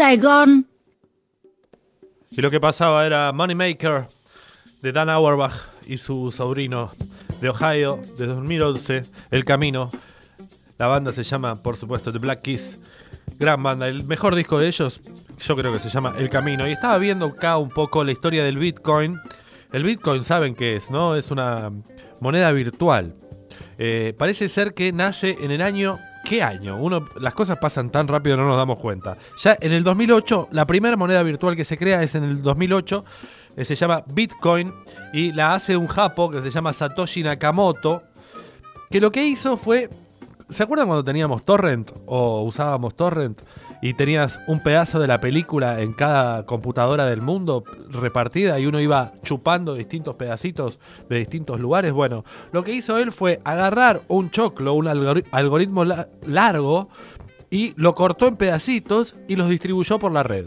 [0.00, 0.66] Saigon.
[2.30, 4.06] Y lo que pasaba era Moneymaker
[4.80, 5.52] de Dan Auerbach
[5.86, 6.90] y su sobrino
[7.42, 9.90] de Ohio de 2011, El Camino.
[10.78, 12.78] La banda se llama, por supuesto, The Black Keys.
[13.38, 13.88] Gran banda.
[13.88, 15.02] El mejor disco de ellos,
[15.38, 16.66] yo creo que se llama El Camino.
[16.66, 19.20] Y estaba viendo acá un poco la historia del Bitcoin.
[19.70, 21.14] El Bitcoin, saben qué es, ¿no?
[21.14, 21.70] Es una
[22.20, 23.16] moneda virtual.
[23.76, 25.98] Eh, parece ser que nace en el año.
[26.24, 26.76] ¿Qué año?
[26.76, 29.16] Uno, las cosas pasan tan rápido no nos damos cuenta.
[29.42, 33.04] Ya en el 2008, la primera moneda virtual que se crea es en el 2008.
[33.56, 34.72] eh, se llama Bitcoin
[35.12, 38.02] y la hace un japo que se llama Satoshi Nakamoto.
[38.90, 39.88] Que lo que hizo fue.
[40.50, 43.40] ¿Se acuerdan cuando teníamos Torrent o usábamos Torrent
[43.82, 48.78] y tenías un pedazo de la película en cada computadora del mundo repartida y uno
[48.80, 50.78] iba chupando distintos pedacitos
[51.08, 51.92] de distintos lugares?
[51.92, 56.88] Bueno, lo que hizo él fue agarrar un choclo, un algori- algoritmo la- largo
[57.50, 60.46] y lo cortó en pedacitos y los distribuyó por la red.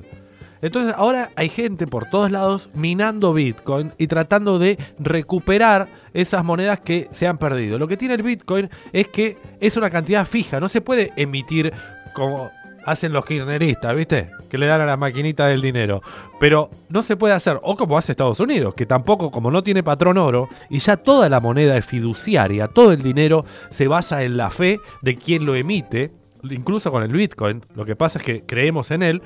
[0.61, 6.79] Entonces ahora hay gente por todos lados minando Bitcoin y tratando de recuperar esas monedas
[6.79, 7.77] que se han perdido.
[7.77, 11.73] Lo que tiene el Bitcoin es que es una cantidad fija, no se puede emitir
[12.13, 12.49] como
[12.85, 14.29] hacen los kirchneristas, ¿viste?
[14.49, 16.01] Que le dan a la maquinita del dinero.
[16.39, 19.83] Pero no se puede hacer, o como hace Estados Unidos, que tampoco, como no tiene
[19.83, 24.37] patrón oro, y ya toda la moneda es fiduciaria, todo el dinero se basa en
[24.37, 26.11] la fe de quien lo emite,
[26.49, 29.21] incluso con el Bitcoin, lo que pasa es que creemos en él,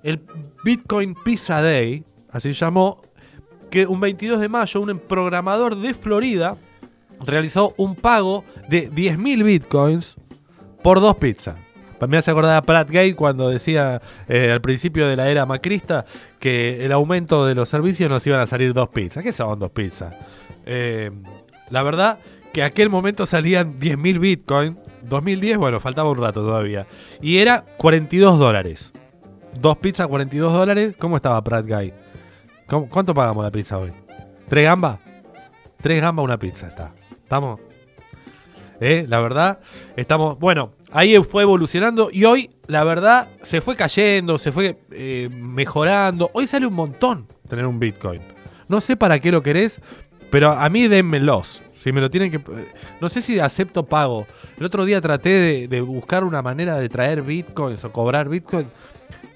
[0.03, 0.21] el
[0.63, 3.01] Bitcoin Pizza Day, así llamó,
[3.69, 6.57] que un 22 de mayo un programador de Florida
[7.25, 10.15] realizó un pago de 10.000 bitcoins
[10.83, 11.55] por dos pizzas.
[12.07, 16.05] Me hace acordar a Pratt Gate cuando decía eh, al principio de la era macrista
[16.39, 19.23] que el aumento de los servicios nos iban a salir dos pizzas.
[19.23, 20.15] ¿Qué son dos pizzas?
[20.65, 21.11] Eh,
[21.69, 22.17] la verdad
[22.53, 24.77] que aquel momento salían 10.000 bitcoins.
[25.03, 26.87] 2010, bueno, faltaba un rato todavía.
[27.21, 28.91] Y era 42 dólares.
[29.59, 30.95] Dos pizzas, 42 dólares.
[30.97, 31.93] ¿Cómo estaba Pratt Guy?
[32.67, 33.91] ¿Cómo- ¿Cuánto pagamos la pizza hoy?
[34.47, 34.99] ¿Tres gambas?
[35.81, 36.91] Tres gambas una pizza está.
[37.11, 37.59] ¿Estamos?
[38.79, 39.05] ¿Eh?
[39.07, 39.59] La verdad,
[39.95, 40.39] estamos.
[40.39, 46.31] Bueno, ahí fue evolucionando y hoy, la verdad, se fue cayendo, se fue eh, mejorando.
[46.33, 48.21] Hoy sale un montón tener un Bitcoin.
[48.67, 49.79] No sé para qué lo querés,
[50.31, 51.61] pero a mí denmelos.
[51.75, 52.39] Si me lo tienen que.
[52.99, 54.25] No sé si acepto pago.
[54.57, 58.67] El otro día traté de, de buscar una manera de traer bitcoins o cobrar bitcoin.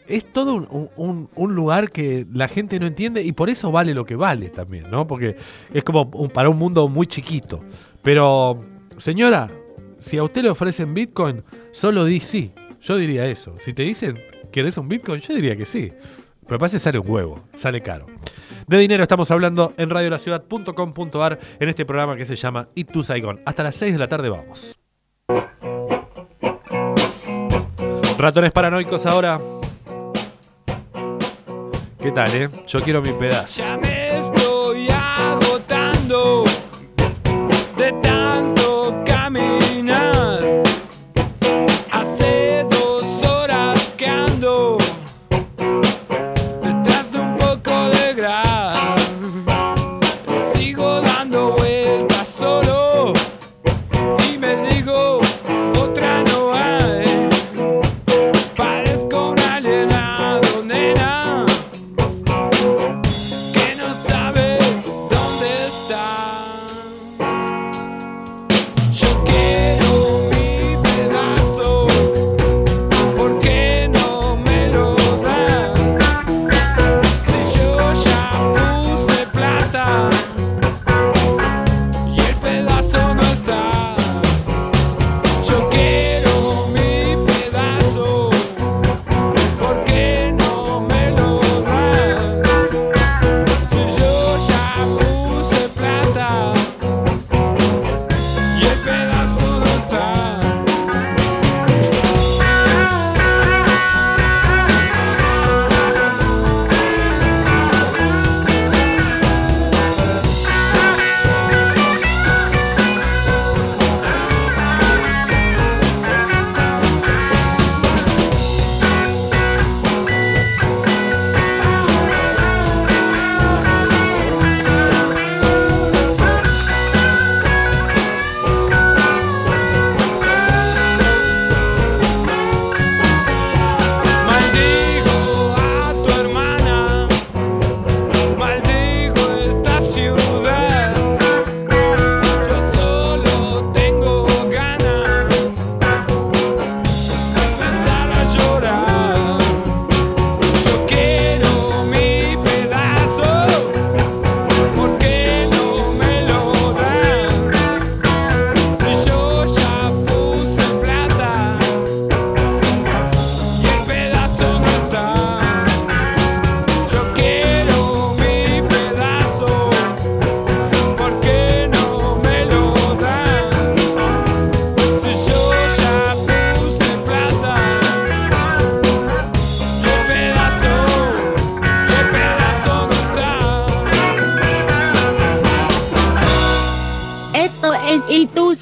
[0.08, 4.06] Es todo un, un- lugar que la gente no entiende y por eso vale lo
[4.06, 5.08] que vale también, ¿no?
[5.08, 5.36] Porque
[5.74, 7.60] es como un- para un mundo muy chiquito.
[8.04, 8.62] Pero,
[8.98, 9.50] señora,
[9.98, 12.52] si a usted le ofrecen bitcoin, solo di sí.
[12.82, 13.56] Yo diría eso.
[13.60, 15.22] Si te dicen, ¿querés un bitcoin?
[15.22, 15.92] Yo diría que sí.
[16.48, 18.06] Pero pasa sale un huevo, sale caro.
[18.68, 23.40] De dinero estamos hablando en radiolaciudad.com.ar en este programa que se llama It to Saigon.
[23.46, 24.76] Hasta las 6 de la tarde vamos.
[28.20, 29.40] Ratones paranoicos ahora.
[32.06, 32.50] ¿Qué tal, eh?
[32.68, 33.64] Yo quiero mi pedazo.
[33.64, 36.44] Ya me estoy agotando
[37.80, 37.94] de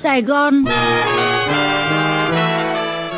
[0.04, 0.66] Saigon.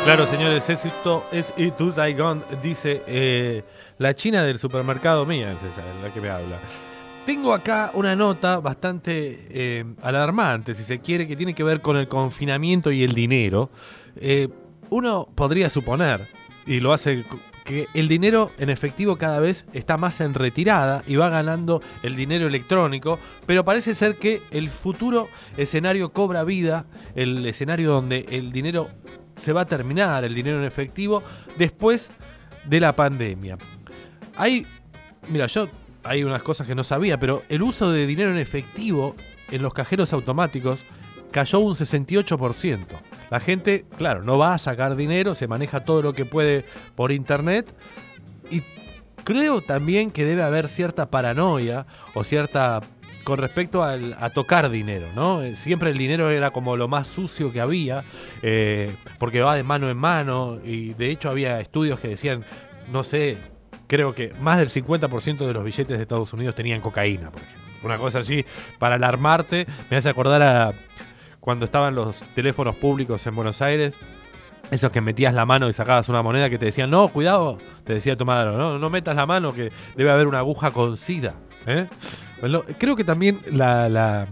[0.04, 3.64] Claro, señores, esto es It to Saigon, dice eh,
[3.98, 6.60] la china del supermercado mía, es esa, la que me habla.
[7.26, 11.96] Tengo acá una nota bastante eh, alarmante, si se quiere, que tiene que ver con
[11.96, 13.68] el confinamiento y el dinero.
[14.14, 14.46] Eh,
[14.88, 16.28] uno podría suponer,
[16.66, 17.24] y lo hace,
[17.66, 22.16] que el dinero en efectivo cada vez está más en retirada y va ganando el
[22.16, 28.52] dinero electrónico, pero parece ser que el futuro escenario cobra vida, el escenario donde el
[28.52, 28.88] dinero
[29.36, 31.22] se va a terminar, el dinero en efectivo,
[31.58, 32.10] después
[32.64, 33.58] de la pandemia.
[34.36, 34.64] Hay,
[35.28, 35.68] mira, yo
[36.04, 39.16] hay unas cosas que no sabía, pero el uso de dinero en efectivo
[39.50, 40.80] en los cajeros automáticos
[41.32, 42.78] cayó un 68%.
[43.30, 46.64] La gente, claro, no va a sacar dinero, se maneja todo lo que puede
[46.94, 47.72] por internet
[48.50, 48.62] y
[49.24, 52.80] creo también que debe haber cierta paranoia o cierta
[53.24, 55.42] con respecto al- a tocar dinero, ¿no?
[55.42, 58.04] Eh, Siempre el dinero era como lo más sucio que había,
[58.42, 62.44] eh, porque va de mano en mano, y de hecho había estudios que decían,
[62.92, 63.36] no sé,
[63.88, 67.62] creo que más del 50% de los billetes de Estados Unidos tenían cocaína, por ejemplo.
[67.82, 68.44] Una cosa así,
[68.78, 70.72] para alarmarte, me hace acordar a
[71.46, 73.96] cuando estaban los teléfonos públicos en Buenos Aires,
[74.72, 77.94] esos que metías la mano y sacabas una moneda que te decían, no, cuidado, te
[77.94, 81.34] decía tu madre, no, no metas la mano que debe haber una aguja con sida.
[81.68, 81.86] ¿eh?
[82.40, 84.26] Bueno, creo que también la, la-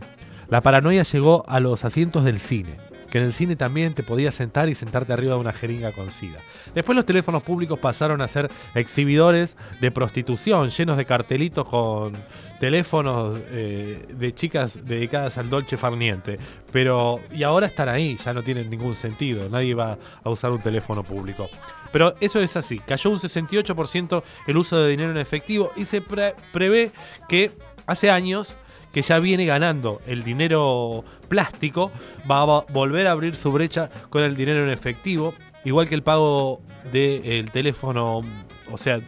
[0.48, 2.74] la paranoia llegó a los asientos del cine.
[3.14, 6.10] Que en el cine también te podías sentar y sentarte arriba de una jeringa con
[6.10, 6.40] sida.
[6.74, 12.12] Después los teléfonos públicos pasaron a ser exhibidores de prostitución, llenos de cartelitos con
[12.58, 16.40] teléfonos eh, de chicas dedicadas al dolce farniente.
[16.72, 19.48] Pero, y ahora están ahí, ya no tienen ningún sentido.
[19.48, 21.48] Nadie va a usar un teléfono público.
[21.92, 26.00] Pero eso es así, cayó un 68% el uso de dinero en efectivo y se
[26.00, 26.90] pre- prevé
[27.28, 27.52] que
[27.86, 28.56] hace años
[28.94, 31.90] que ya viene ganando el dinero plástico,
[32.30, 35.34] va a vo- volver a abrir su brecha con el dinero en efectivo,
[35.64, 38.22] igual que el pago del teléfono,
[38.70, 39.00] o sea,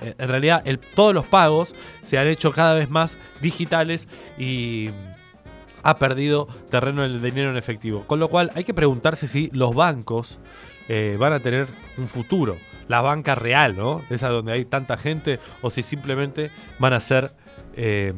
[0.00, 0.62] en realidad
[0.94, 4.06] todos los pagos se han hecho cada vez más digitales
[4.38, 4.90] y
[5.82, 8.04] ha perdido terreno el dinero en efectivo.
[8.06, 10.38] Con lo cual hay que preguntarse si los bancos
[10.88, 11.66] eh, van a tener
[11.98, 12.56] un futuro.
[12.88, 14.02] La banca real, ¿no?
[14.10, 17.32] Esa donde hay tanta gente, o si simplemente van a ser
[17.76, 18.12] eh,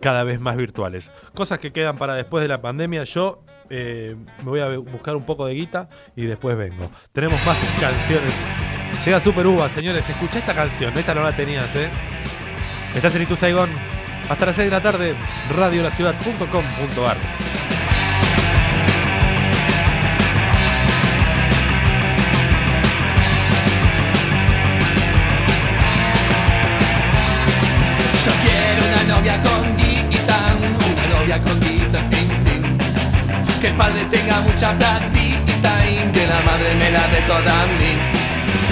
[0.00, 1.10] cada vez más virtuales.
[1.34, 3.04] Cosas que quedan para después de la pandemia.
[3.04, 6.90] Yo eh, me voy a buscar un poco de guita y después vengo.
[7.12, 8.46] Tenemos más canciones.
[9.04, 10.08] Llega Super Uva, señores.
[10.08, 10.96] Escucha esta canción.
[10.96, 11.88] Esta no la tenías, ¿eh?
[12.94, 13.70] Estás en Itu Saigon.
[14.28, 15.14] Hasta las 6 de la tarde,
[15.56, 17.47] radiolaciudad.com.ar.
[33.60, 37.66] Que el padre tenga mucha platita y que la madre me la dé toda a
[37.66, 37.92] mí.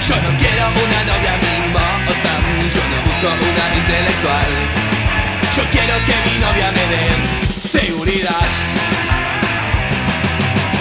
[0.06, 2.32] Yo no quiero una novia mimosa,
[2.74, 4.50] yo no busco una intelectual.
[5.56, 8.46] Yo quiero que mi novia me dé seguridad.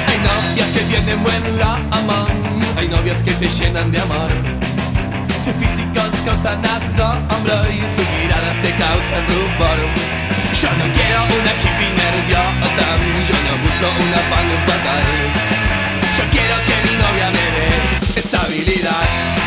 [0.07, 1.43] Hay novias que tienen buen
[1.91, 2.29] amor,
[2.77, 4.29] hay novias que te llenan de amor.
[5.43, 10.14] Sus físicos causan asombro y su mirada te causa rubor.
[10.61, 12.87] Yo no quiero una hippie nerviosa,
[13.27, 15.03] yo no busco una fan fatal.
[16.17, 19.44] Yo quiero que mi novia me dé estabilidad.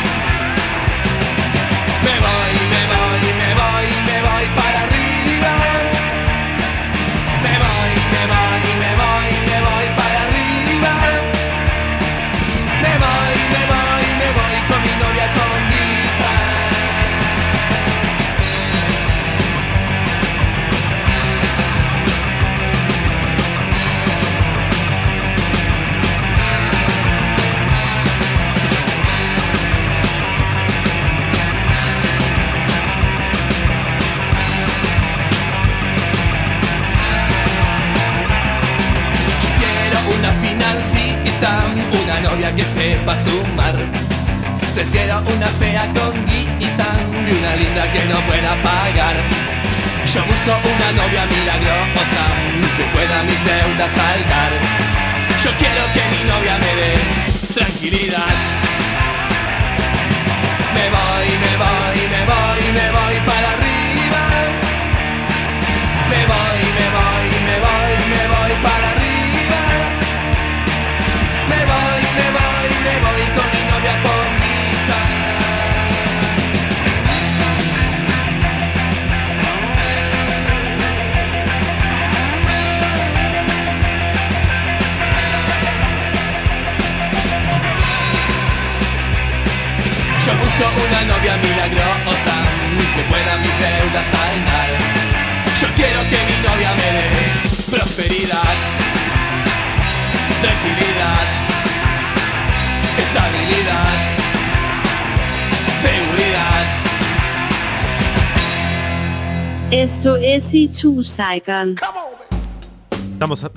[113.13, 113.51] Estamos, a-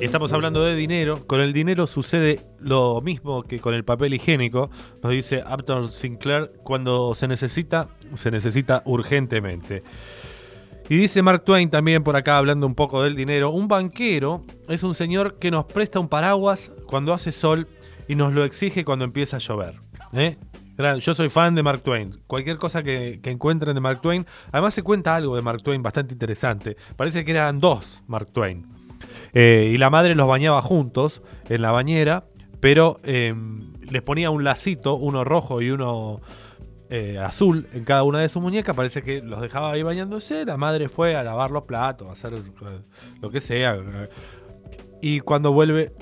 [0.00, 1.26] estamos hablando de dinero.
[1.26, 4.70] Con el dinero sucede lo mismo que con el papel higiénico.
[5.02, 9.82] Nos dice Upton Sinclair, cuando se necesita, se necesita urgentemente.
[10.90, 13.50] Y dice Mark Twain también por acá hablando un poco del dinero.
[13.50, 17.68] Un banquero es un señor que nos presta un paraguas cuando hace sol
[18.06, 19.80] y nos lo exige cuando empieza a llover.
[20.12, 20.36] ¿eh?
[21.00, 22.20] Yo soy fan de Mark Twain.
[22.28, 24.24] Cualquier cosa que, encuentren de Mark Twain.
[24.52, 26.76] Además se cuenta algo de Mark Twain bastante interesante.
[26.96, 28.64] Parece que eran dos Mark Twain.
[29.32, 32.24] Eh, y la madre los bañaba juntos en la bañera,
[32.60, 33.34] pero eh,
[33.90, 36.20] les ponía un lacito, uno rojo y uno
[36.90, 38.76] eh, azul en cada una de sus muñecas.
[38.76, 40.44] Parece que los dejaba ahí bañándose.
[40.44, 42.34] La madre fue a lavar los platos, a hacer
[43.20, 43.76] lo que sea.
[45.00, 45.92] Y cuando vuelve,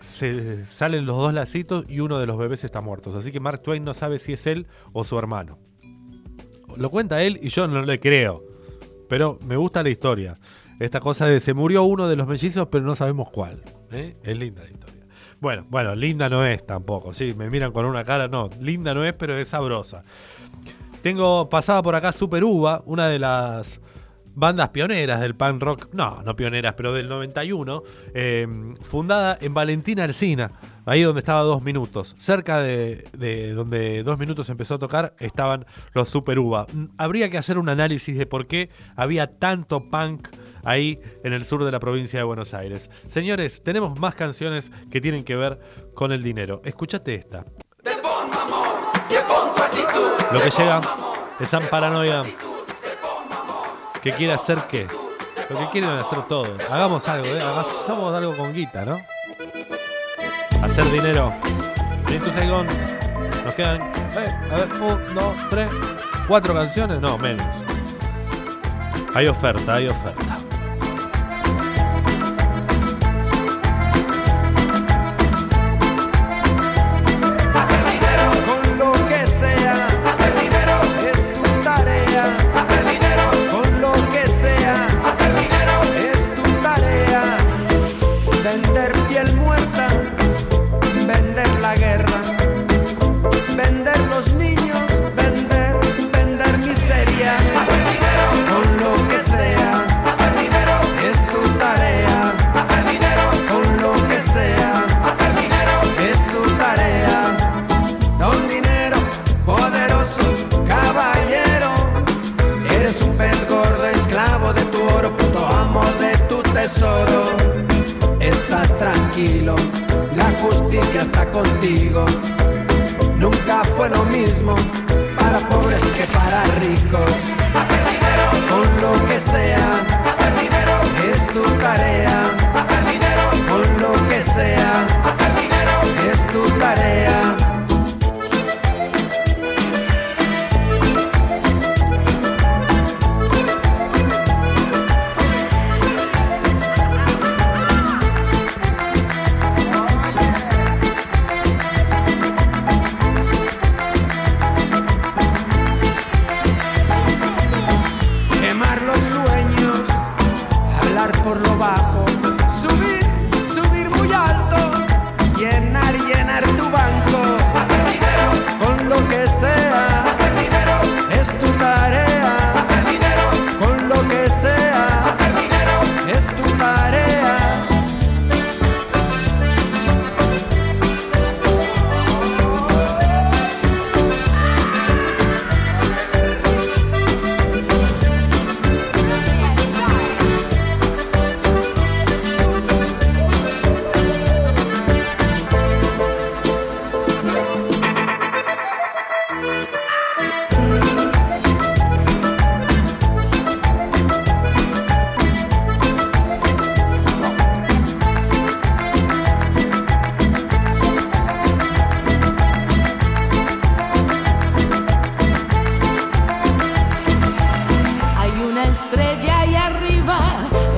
[0.00, 3.16] se salen los dos lacitos y uno de los bebés está muerto.
[3.16, 5.58] Así que Mark Twain no sabe si es él o su hermano.
[6.76, 8.44] Lo cuenta él y yo no le creo.
[9.08, 10.38] Pero me gusta la historia.
[10.78, 13.62] Esta cosa de se murió uno de los mellizos, pero no sabemos cuál.
[13.92, 14.16] ¿eh?
[14.22, 15.06] Es linda la historia.
[15.40, 17.12] Bueno, bueno, linda no es tampoco.
[17.12, 18.28] Sí, me miran con una cara.
[18.28, 20.02] No, linda no es, pero es sabrosa.
[21.02, 23.80] Tengo pasada por acá Super Uva, una de las
[24.34, 27.82] bandas pioneras del punk rock, no, no pioneras, pero del 91,
[28.14, 28.46] eh,
[28.82, 30.52] fundada en Valentina Alsina,
[30.86, 32.14] ahí donde estaba Dos Minutos.
[32.18, 36.66] Cerca de, de donde Dos Minutos empezó a tocar estaban los Super Uva.
[36.72, 40.28] Mm, Habría que hacer un análisis de por qué había tanto punk
[40.62, 42.90] ahí en el sur de la provincia de Buenos Aires.
[43.08, 45.58] Señores, tenemos más canciones que tienen que ver
[45.94, 46.60] con el dinero.
[46.64, 47.44] Escuchate esta.
[50.32, 50.80] Lo que llega
[51.40, 52.22] es San Paranoia
[54.02, 54.86] que quiere hacer qué.
[55.48, 56.56] Lo que quieren hacer todo.
[56.70, 57.40] Hagamos algo, ¿eh?
[57.42, 59.00] Hagamos algo con guita, ¿no?
[60.62, 61.32] Hacer dinero.
[63.44, 65.68] Nos quedan, eh, a ver, un, dos, tres,
[66.28, 67.00] cuatro canciones.
[67.00, 67.46] No, menos.
[69.14, 70.38] Hay oferta, hay oferta.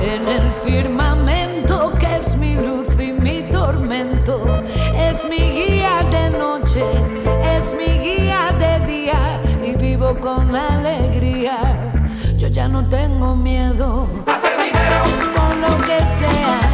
[0.03, 4.45] en el firmamento que es mi luz y mi tormento,
[4.97, 6.83] es mi guía de noche,
[7.55, 11.57] es mi guía de día y vivo con alegría.
[12.37, 15.03] Yo ya no tengo miedo, hacer dinero
[15.35, 16.72] con lo que sea.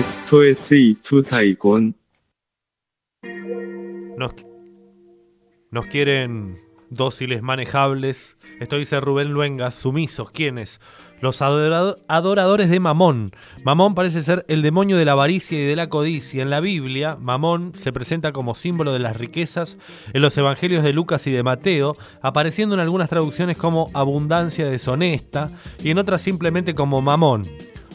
[0.00, 0.22] Dinero.
[0.22, 1.94] Esto es Itu Saigon.
[4.16, 4.32] Nos,
[5.70, 6.56] nos quieren
[6.90, 8.36] dóciles, manejables.
[8.60, 10.30] Esto dice Rubén Luengas, sumisos.
[10.30, 10.80] ¿Quiénes?
[11.20, 13.30] Los adorado- adoradores de Mamón.
[13.62, 16.42] Mamón parece ser el demonio de la avaricia y de la codicia.
[16.42, 19.78] En la Biblia, Mamón se presenta como símbolo de las riquezas
[20.14, 25.50] en los evangelios de Lucas y de Mateo, apareciendo en algunas traducciones como abundancia deshonesta
[25.84, 27.42] y en otras simplemente como Mamón.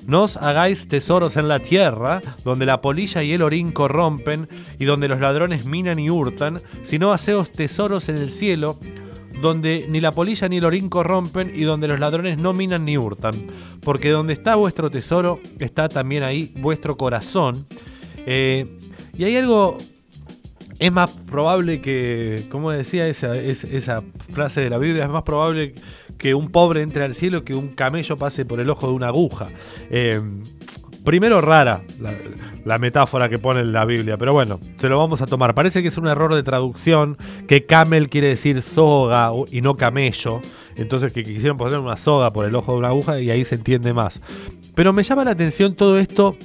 [0.06, 4.48] No os hagáis tesoros en la tierra, donde la polilla y el orín corrompen,
[4.80, 8.78] y donde los ladrones minan y hurtan, sino haceos tesoros en el cielo,
[9.42, 12.98] donde ni la polilla ni el orín corrompen, y donde los ladrones no minan ni
[12.98, 13.34] hurtan.
[13.82, 17.66] Porque donde está vuestro tesoro, está también ahí vuestro corazón.
[18.28, 18.78] Eh,
[19.18, 19.78] y hay algo
[20.78, 24.04] es más probable que, como decía esa, es- esa
[24.34, 25.74] frase de la Biblia, es más probable
[26.18, 29.08] que un pobre entre al cielo que un camello pase por el ojo de una
[29.08, 29.48] aguja.
[29.90, 30.22] Eh,
[31.04, 31.84] primero rara
[32.66, 35.54] la, metáfora que pone en la Biblia, pero bueno, se lo vamos a tomar.
[35.54, 40.42] Parece que es un error de traducción, que camel quiere decir soga y no camello,
[40.76, 43.56] entonces que quisieron poner una soga por el ojo de una aguja y ahí se
[43.56, 44.22] entiende más.
[44.74, 46.36] Pero me llama la atención todo esto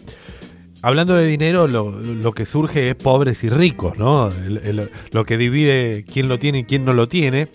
[0.83, 4.31] Hablando de dinero, lo, que surge es pobres y ricos, ¿no?
[5.13, 7.49] Lo que divide quién lo tiene y quién no lo tiene.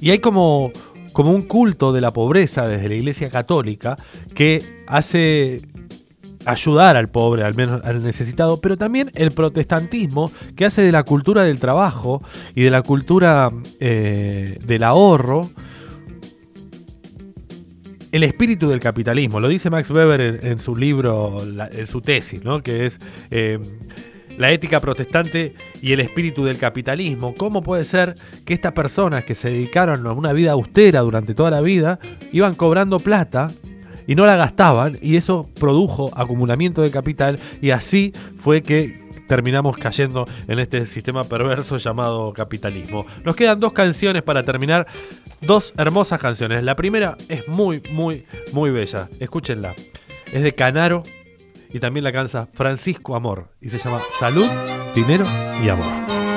[0.00, 0.72] Y hay como,
[1.18, 3.96] como un culto de la pobreza desde la Iglesia Católica
[4.36, 5.60] que hace
[6.44, 11.02] ayudar al pobre, al menos al necesitado, pero también el protestantismo que hace de la
[11.02, 12.22] cultura del trabajo
[12.54, 13.50] y de la cultura
[13.80, 15.50] eh, del ahorro
[18.12, 19.40] el espíritu del capitalismo.
[19.40, 22.62] Lo dice Max Weber en, su libro, en su tesis, ¿no?
[22.62, 23.00] que es
[23.32, 23.58] eh,
[24.38, 27.34] La ética protestante y el espíritu del capitalismo.
[27.36, 28.14] ¿Cómo puede ser
[28.44, 31.98] que estas personas que se dedicaron a una vida austera durante toda la vida
[32.32, 33.50] iban cobrando plata?
[34.06, 39.76] Y no la gastaban, y eso produjo acumulamiento de capital, y así fue que terminamos
[39.76, 43.04] cayendo en este sistema perverso llamado capitalismo.
[43.24, 44.86] Nos quedan dos canciones para terminar,
[45.42, 46.64] dos hermosas canciones.
[46.64, 49.08] La primera es muy, muy, muy bella.
[49.20, 49.74] Escúchenla.
[50.32, 51.02] Es de Canaro
[51.70, 54.48] y también la cansa Francisco Amor y se llama Salud,
[54.94, 55.24] Dinero
[55.62, 56.27] y Amor.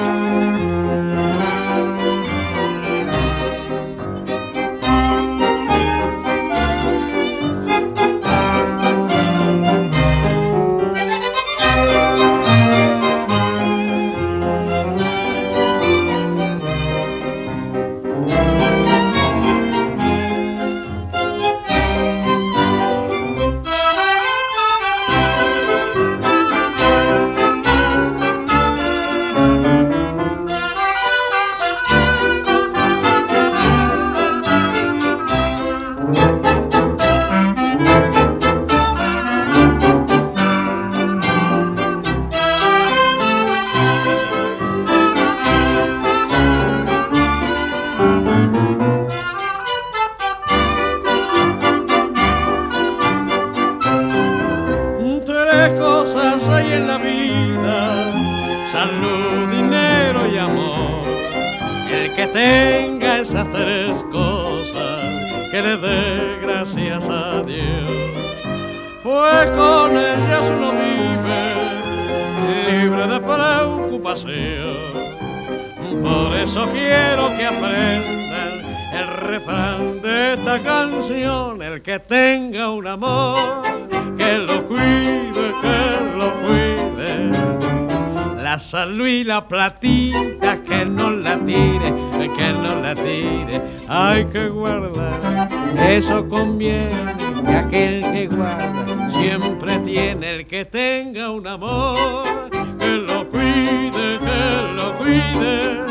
[89.41, 91.91] La platita que no la tire,
[92.37, 95.49] que no la tire, hay que guardar.
[95.89, 97.15] Eso conviene
[97.45, 104.73] que aquel que guarda siempre tiene el que tenga un amor, que lo cuide, que
[104.75, 105.81] lo cuide.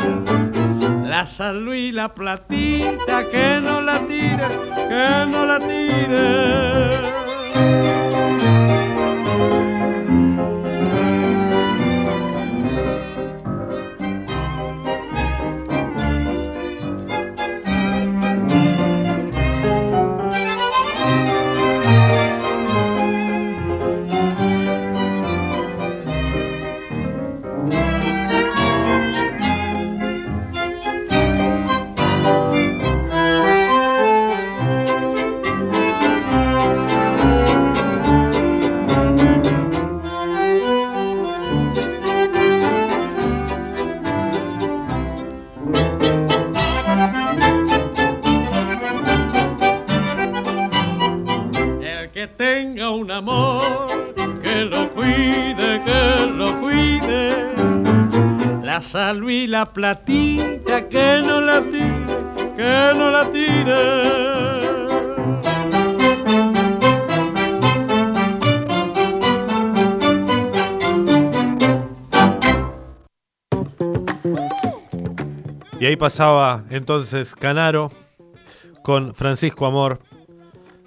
[1.09, 4.47] La salud y la platita que no la tire,
[4.89, 6.71] que no la tire.
[54.61, 57.51] Que lo cuide, que lo cuide.
[58.63, 64.11] La salud y la platita, que no la tire, que no la tire.
[75.79, 77.91] Y ahí pasaba entonces Canaro
[78.83, 80.01] con Francisco Amor.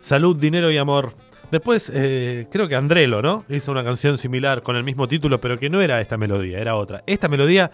[0.01, 1.24] Salud, dinero y amor.
[1.55, 3.45] Después, eh, creo que Andrelo, ¿no?
[3.49, 6.75] Hizo una canción similar con el mismo título, pero que no era esta melodía, era
[6.75, 7.05] otra.
[7.07, 7.71] Esta melodía,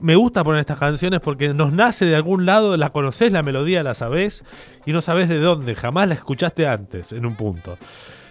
[0.00, 3.82] me gusta poner estas canciones porque nos nace de algún lado, la conocés la melodía,
[3.82, 4.44] la sabés,
[4.86, 7.78] y no sabés de dónde, jamás la escuchaste antes, en un punto.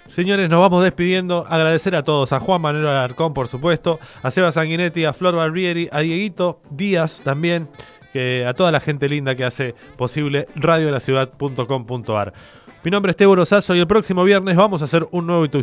[0.07, 1.45] Señores, nos vamos despidiendo.
[1.49, 5.89] Agradecer a todos, a Juan Manuel Alarcón, por supuesto, a Seba Sanguinetti, a Flor Barbieri,
[5.91, 7.67] a Dieguito Díaz también,
[8.13, 12.33] que a toda la gente linda que hace posible radiolaciudad.com.ar.
[12.81, 15.59] Mi nombre es Tebo Rosazo y el próximo viernes vamos a hacer un nuevo Itu.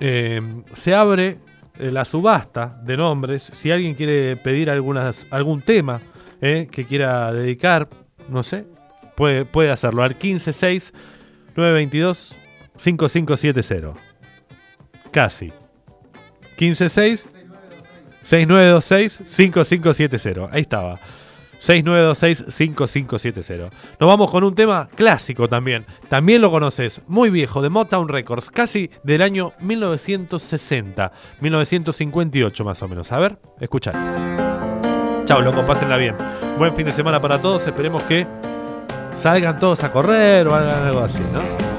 [0.00, 0.42] Eh,
[0.72, 1.38] se abre
[1.78, 3.42] eh, la subasta de nombres.
[3.54, 6.00] Si alguien quiere pedir algunas, algún tema
[6.40, 7.88] eh, que quiera dedicar,
[8.28, 8.66] no sé,
[9.14, 10.92] puede, puede hacerlo al 156
[11.54, 12.36] 922
[12.76, 13.94] 5570.
[15.12, 15.52] Casi.
[16.56, 17.26] 156
[18.22, 20.48] 6926 5570.
[20.52, 20.98] Ahí estaba.
[21.60, 23.70] 6926-5570.
[23.98, 25.86] Nos vamos con un tema clásico también.
[26.08, 32.88] También lo conoces, muy viejo, de Motown Records, casi del año 1960, 1958 más o
[32.88, 33.10] menos.
[33.12, 33.94] A ver, escuchar.
[35.24, 36.16] Chao, loco, pásenla bien.
[36.58, 37.64] Buen fin de semana para todos.
[37.66, 38.26] Esperemos que
[39.14, 41.69] salgan todos a correr o hagan algo así, ¿no?